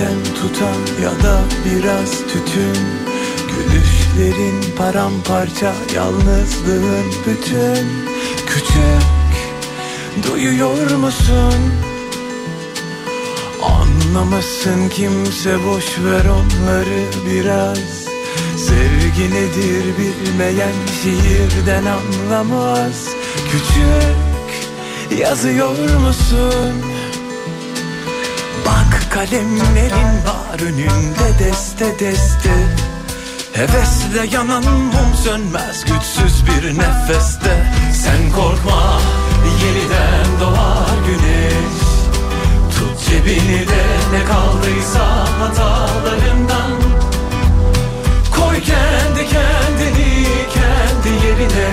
[0.00, 2.76] elinden tutan ya da biraz bütün
[3.50, 7.86] Gülüşlerin paramparça Yalnızlığın bütün
[8.46, 9.32] Küçük
[10.28, 11.54] Duyuyor musun?
[13.62, 17.78] Anlamasın kimse boş ver onları biraz
[18.56, 23.08] Sevgi nedir bilmeyen şiirden anlamaz
[23.50, 26.89] Küçük yazıyor musun?
[29.10, 32.50] Kalemlerin var önünde deste deste.
[33.52, 37.72] Hevesle yanan mum sönmez güçsüz bir nefeste.
[37.92, 39.00] Sen korkma
[39.62, 41.80] yeniden doğar güneş.
[42.78, 46.72] Tut cebini de ne kaldıysa hatalarından.
[48.36, 51.70] Koy kendi kendini kendi yerine.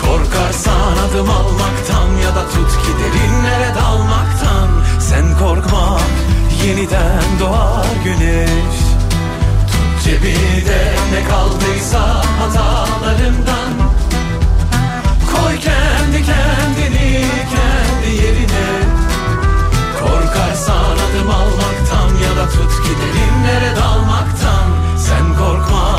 [0.00, 4.67] Korkarsan adım almaktan ya da tut ki derinlere dalmaktan
[5.08, 5.98] Sen korkma
[6.64, 8.78] yeniden doğar güneş.
[9.72, 13.72] Tut cebini de ne kaldıysa hatalarından.
[15.32, 18.68] Koy kendi kendini kendi yerine.
[20.00, 24.66] Korkarsan adım almaktan ya da tut ki derinlere dalmaktan.
[24.98, 25.98] Sen korkma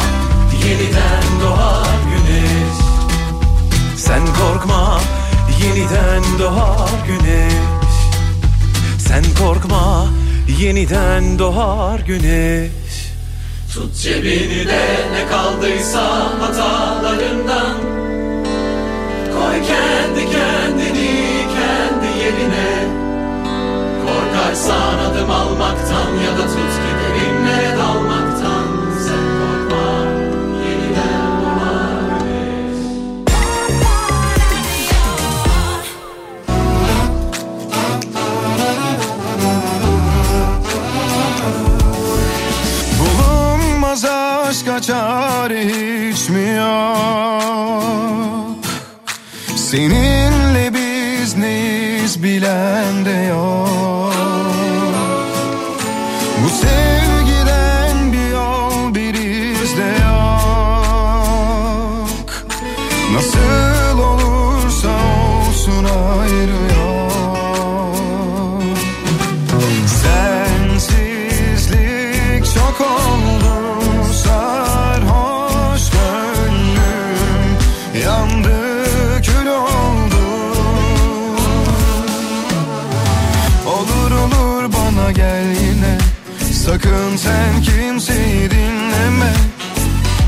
[0.65, 2.77] yeniden doğar güneş.
[3.97, 4.99] Sen korkma
[5.63, 7.48] yeniden doğar güneş
[9.09, 10.07] Sen korkma
[10.59, 12.71] yeniden doğar güneş.
[13.73, 16.03] Tut cebini de ne kaldıysa
[16.41, 17.77] hatalarından.
[19.33, 22.87] Koy kendi kendini kendi yerine.
[24.05, 26.73] Korkarsan adım almaktan ya da tut
[44.79, 47.39] aşka çare hiç mi yok?
[49.55, 53.68] Seninle biz neyiz bilen de yok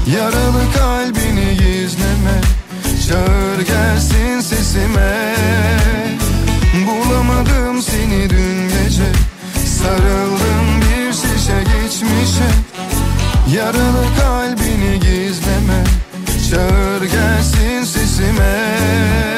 [0.07, 2.41] Yaralı kalbini gizleme
[3.07, 5.35] Çağır gelsin sesime.
[6.87, 9.11] Bulamadım seni dün gece
[9.65, 12.49] Sarıldım bir şişe geçmişe.
[13.55, 15.83] Yaralı kalbini gizleme
[16.49, 19.30] Çağır gelsin sesime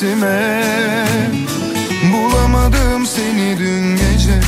[0.00, 0.64] gelsin sesime.
[2.12, 4.40] Bulamadım seni dün gece.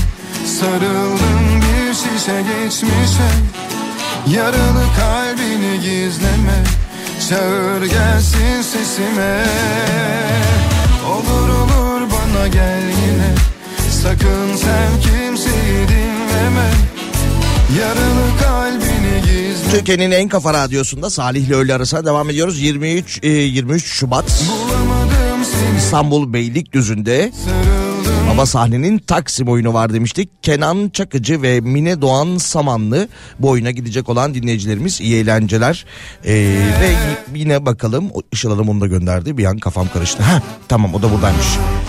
[0.47, 3.31] Sarıldım bir şişe geçmişe.
[4.37, 6.65] Yaralı kalbini gizleme.
[7.29, 9.45] Çağır gelsin sesime.
[11.09, 13.35] Olur olur bana gel yine.
[14.03, 16.71] Sakın sen kimseyi dinleme.
[17.81, 19.73] Yaralı kalbini gizleme.
[19.73, 22.61] Türkiye'nin en kafa radyosunda Salih ile öğle arasına devam ediyoruz.
[22.61, 24.25] 23 e, 23 Şubat.
[24.25, 24.52] Bulamadım seni
[25.93, 27.82] İstanbul Beylikdüzü'nde sarıldım
[28.33, 30.43] Baba sahnenin Taksim oyunu var demiştik.
[30.43, 33.09] Kenan Çakıcı ve Mine Doğan Samanlı
[33.39, 35.85] bu oyuna gidecek olan dinleyicilerimiz iyi eğlenceler.
[36.25, 36.33] Ee,
[36.81, 36.95] ve
[37.35, 40.23] yine bakalım Işıl Hanım onu da gönderdi bir an kafam karıştı.
[40.23, 41.47] Heh, tamam o da buradaymış.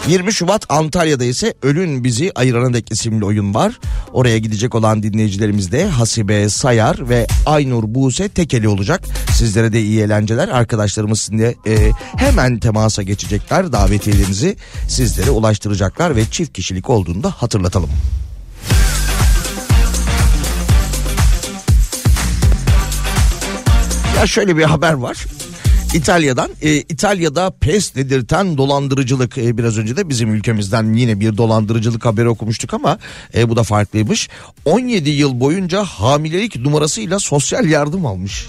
[0.07, 3.79] 20 Şubat Antalya'da ise Ölün Bizi Ayırana Dek isimli oyun var.
[4.13, 9.01] Oraya gidecek olan dinleyicilerimiz de Hasibe Sayar ve Aynur Buse Tekeli olacak.
[9.35, 10.47] Sizlere de iyi eğlenceler.
[10.47, 13.71] Arkadaşlarımız sizinle e, hemen temasa geçecekler.
[13.73, 14.55] Davetiyelerinizi
[14.87, 17.89] sizlere ulaştıracaklar ve çift kişilik olduğunu da hatırlatalım.
[24.17, 25.25] Ya şöyle bir haber var.
[25.93, 32.05] İtalya'dan e, İtalya'da pes dedirten dolandırıcılık e, biraz önce de bizim ülkemizden yine bir dolandırıcılık
[32.05, 32.99] haberi okumuştuk ama
[33.35, 34.29] e, bu da farklıymış.
[34.65, 38.47] 17 yıl boyunca hamilelik numarasıyla sosyal yardım almış.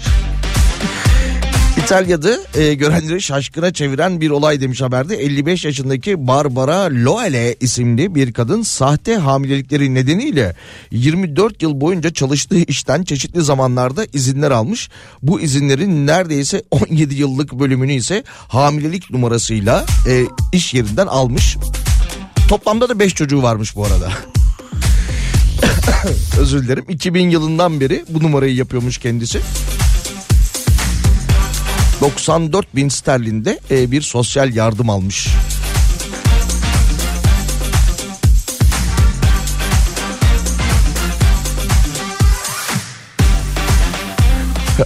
[1.85, 5.15] İtalya'da e, görenleri şaşkına çeviren bir olay demiş haberde.
[5.15, 10.55] 55 yaşındaki Barbara Loele isimli bir kadın sahte hamilelikleri nedeniyle
[10.91, 14.89] 24 yıl boyunca çalıştığı işten çeşitli zamanlarda izinler almış.
[15.21, 20.23] Bu izinlerin neredeyse 17 yıllık bölümünü ise hamilelik numarasıyla e,
[20.53, 21.57] iş yerinden almış.
[22.49, 24.11] Toplamda da 5 çocuğu varmış bu arada.
[26.39, 26.85] Özür dilerim.
[26.89, 29.39] 2000 yılından beri bu numarayı yapıyormuş kendisi.
[32.01, 35.27] 94 bin sterlinde e, bir sosyal yardım almış.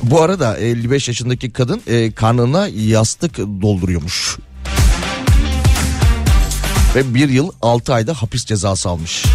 [0.03, 4.37] Bu arada 55 yaşındaki kadın e, karnına yastık dolduruyormuş.
[6.95, 9.25] Ve bir yıl 6 ayda hapis cezası almış.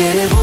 [0.00, 0.39] Bir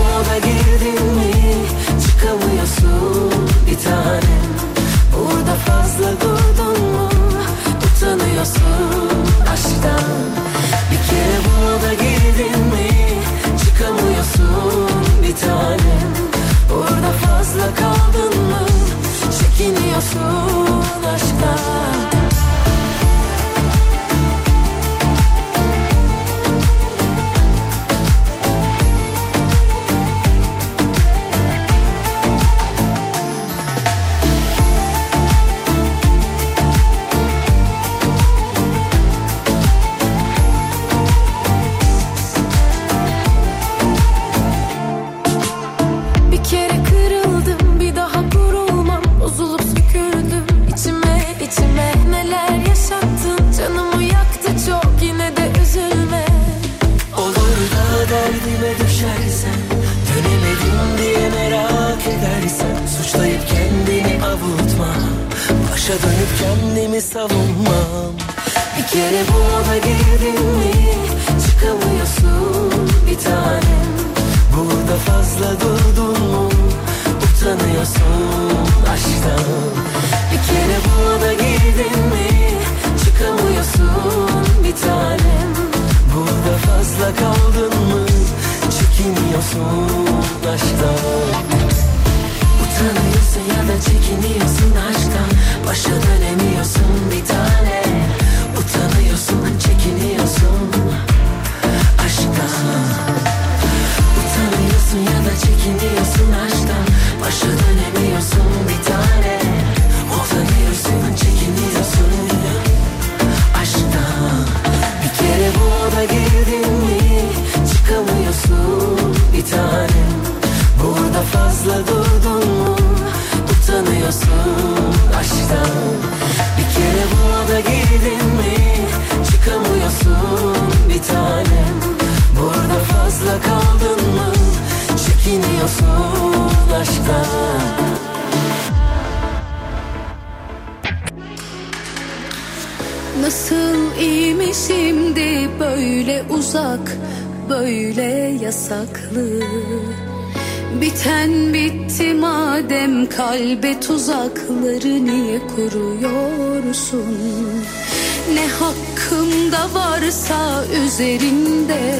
[160.98, 161.96] varsa üzerinde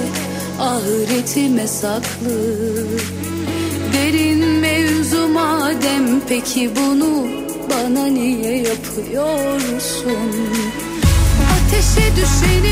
[0.60, 2.86] ahiretime saklı.
[3.94, 7.28] Derin mevzu madem peki bunu
[7.70, 10.14] bana niye yapıyorsun?
[11.54, 12.67] Ateşe düşeni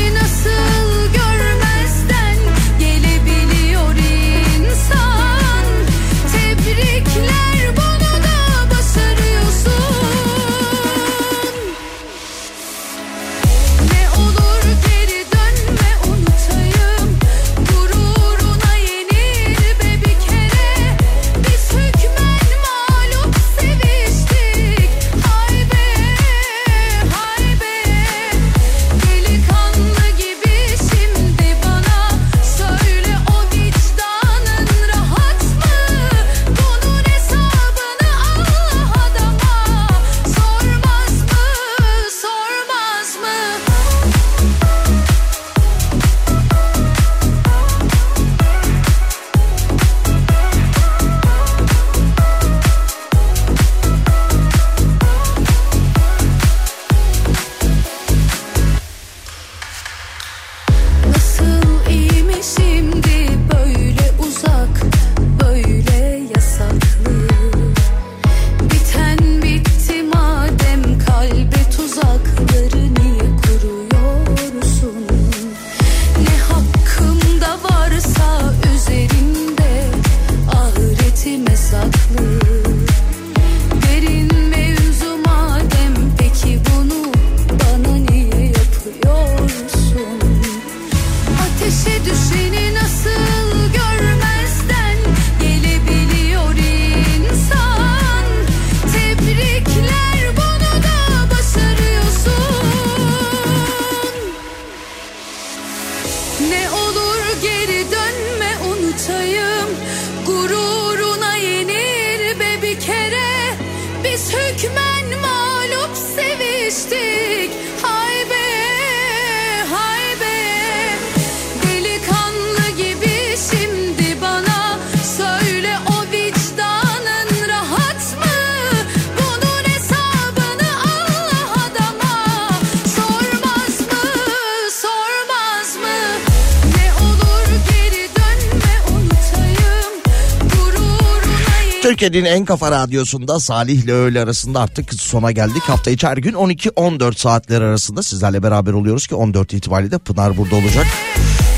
[142.16, 145.62] Türkiye'nin en kafa radyosunda Salih ile öğle arasında artık sona geldik.
[145.62, 150.36] Hafta içi her gün 12-14 saatler arasında sizlerle beraber oluyoruz ki 14 itibariyle de Pınar
[150.36, 150.86] burada olacak.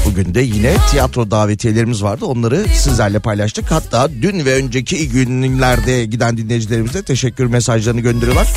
[0.06, 2.24] Bugün de yine tiyatro davetiyelerimiz vardı.
[2.24, 3.70] Onları sizlerle paylaştık.
[3.70, 8.48] Hatta dün ve önceki günlerde giden dinleyicilerimize teşekkür mesajlarını gönderiyorlar.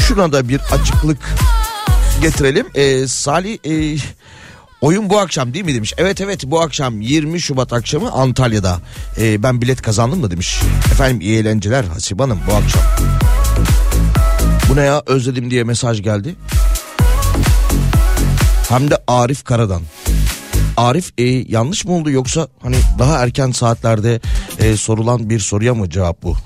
[0.00, 1.18] Şuna da bir açıklık
[2.22, 2.66] getirelim.
[2.74, 3.98] Ee, Salih e,
[4.80, 5.94] oyun bu akşam değil mi demiş.
[5.96, 8.78] Evet evet bu akşam 20 Şubat akşamı Antalya'da.
[9.18, 10.60] Ee, ben bilet kazandım da demiş.
[10.92, 12.82] Efendim iyi eğlenceler Hasibe Hanım bu akşam.
[14.68, 16.34] Bu ne ya özledim diye mesaj geldi.
[18.68, 19.82] Hem de Arif Karadan.
[20.76, 24.20] Arif e, yanlış mı oldu yoksa hani daha erken saatlerde
[24.58, 26.36] e, sorulan bir soruya mı cevap bu?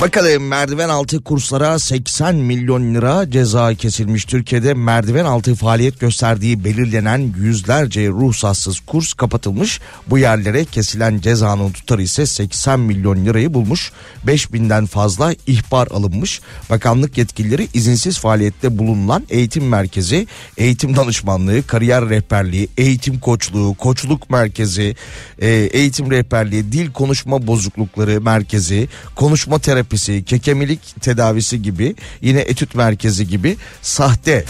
[0.00, 4.24] Bakalım merdiven altı kurslara 80 milyon lira ceza kesilmiş.
[4.24, 9.80] Türkiye'de merdiven altı faaliyet gösterdiği belirlenen yüzlerce ruhsatsız kurs kapatılmış.
[10.06, 13.92] Bu yerlere kesilen cezanın tutarı ise 80 milyon lirayı bulmuş.
[14.26, 16.40] 5000'den fazla ihbar alınmış.
[16.70, 20.26] Bakanlık yetkilileri izinsiz faaliyette bulunan eğitim merkezi,
[20.58, 24.96] eğitim danışmanlığı, kariyer rehberliği, eğitim koçluğu, koçluk merkezi,
[25.38, 29.89] e, eğitim rehberliği, dil konuşma bozuklukları merkezi, konuşma terapisi,
[30.24, 34.44] kekemilik tedavisi gibi yine etüt merkezi gibi sahte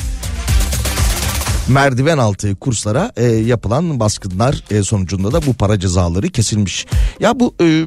[1.68, 6.86] merdiven altı kurslara e, yapılan baskınlar e, sonucunda da bu para cezaları kesilmiş.
[7.20, 7.86] Ya bu e,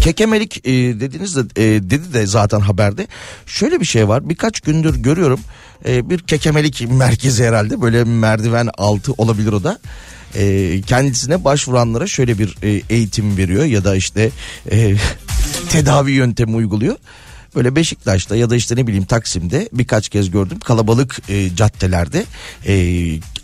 [0.00, 3.06] kekemelik e, dediniz de e, dedi de zaten haberde.
[3.46, 5.40] Şöyle bir şey var birkaç gündür görüyorum
[5.88, 9.78] e, bir kekemelik merkezi herhalde böyle merdiven altı olabilir o da.
[10.34, 14.30] E, kendisine başvuranlara şöyle bir e, eğitim veriyor ya da işte
[14.70, 14.96] e,
[15.72, 16.96] tedavi yöntemi uyguluyor.
[17.54, 20.58] Böyle Beşiktaş'ta ya da işte ne bileyim Taksim'de birkaç kez gördüm.
[20.58, 22.24] Kalabalık e, caddelerde
[22.66, 22.74] e,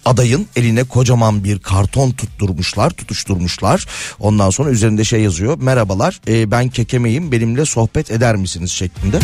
[0.04, 3.86] adayın eline kocaman bir karton tutturmuşlar tutuşturmuşlar.
[4.18, 8.70] Ondan sonra üzerinde şey yazıyor merhabalar e, ben kekemeyim benimle sohbet eder misiniz?
[8.70, 9.18] şeklinde.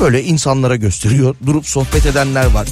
[0.00, 1.36] Böyle insanlara gösteriyor.
[1.46, 2.68] Durup sohbet edenler var.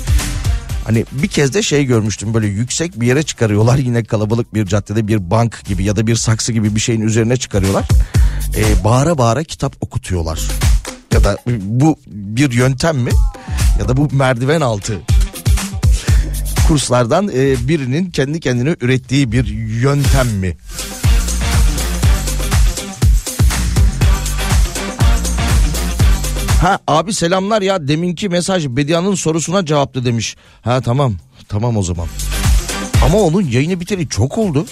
[0.85, 3.79] Hani bir kez de şey görmüştüm böyle yüksek bir yere çıkarıyorlar.
[3.79, 7.37] Yine kalabalık bir caddede bir bank gibi ya da bir saksı gibi bir şeyin üzerine
[7.37, 7.89] çıkarıyorlar.
[8.57, 10.41] Ee, bağıra bağıra kitap okutuyorlar.
[11.13, 13.11] Ya da bu bir yöntem mi?
[13.81, 15.01] Ya da bu merdiven altı
[16.69, 19.47] kurslardan e, birinin kendi kendine ürettiği bir
[19.83, 20.57] yöntem mi?
[26.61, 30.37] Ha abi selamlar ya deminki mesaj Bedia'nın sorusuna cevaptı demiş.
[30.63, 31.15] Ha tamam
[31.49, 32.07] tamam o zaman.
[33.05, 34.67] Ama onun yayını biteli çok oldu.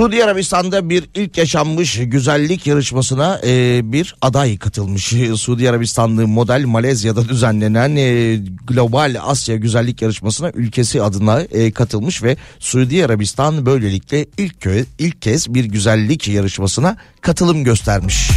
[0.00, 5.14] Suudi Arabistan'da bir ilk yaşanmış güzellik yarışmasına e, bir aday katılmış.
[5.36, 8.36] Suudi Arabistanlı model Malezya'da düzenlenen e,
[8.66, 15.22] Global Asya Güzellik Yarışmasına ülkesi adına e, katılmış ve Suudi Arabistan böylelikle ilk kö- ilk
[15.22, 18.30] kez bir güzellik yarışmasına katılım göstermiş.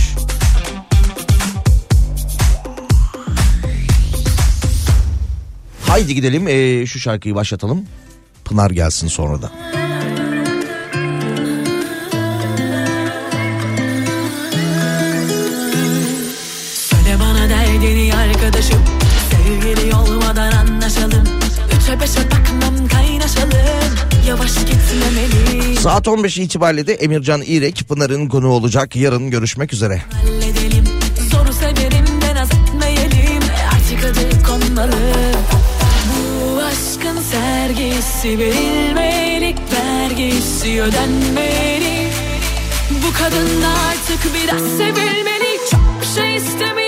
[5.87, 7.85] Haydi gidelim e, şu şarkıyı başlatalım.
[8.45, 9.82] Pınar gelsin sonra da.
[25.79, 28.95] Saat 15 itibariyle de Emircan İrek Pınar'ın konu olacak.
[28.95, 30.01] Yarın görüşmek üzere.
[30.13, 30.85] Halledelim.
[31.31, 32.05] Zoru severim
[33.73, 34.95] Artık adı konmalı.
[36.09, 42.07] Bu aşkın sergisi verilmelik Vergisi ödenmeli.
[42.89, 45.59] Bu kadın artık biraz sevilmeli.
[45.71, 46.82] Çok şey istemiyor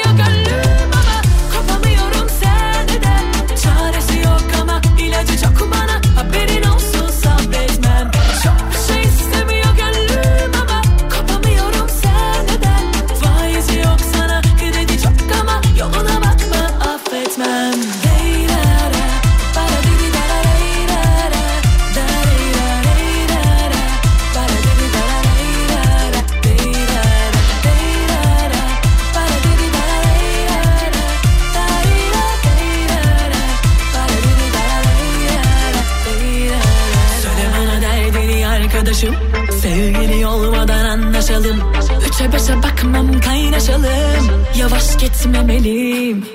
[42.45, 44.45] Beşe bakmam kaynaşalım.
[44.57, 46.25] Yavaş gitmemeliyim.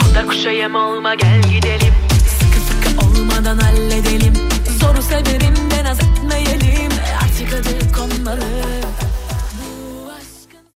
[0.00, 1.94] Kuda kuşa yem olma gel gidelim.
[2.38, 4.34] Sıkı sıkı olmadan halledelim.
[4.80, 6.92] Zoru severim de naz etmeyelim.
[7.22, 8.61] Artık adı konmalı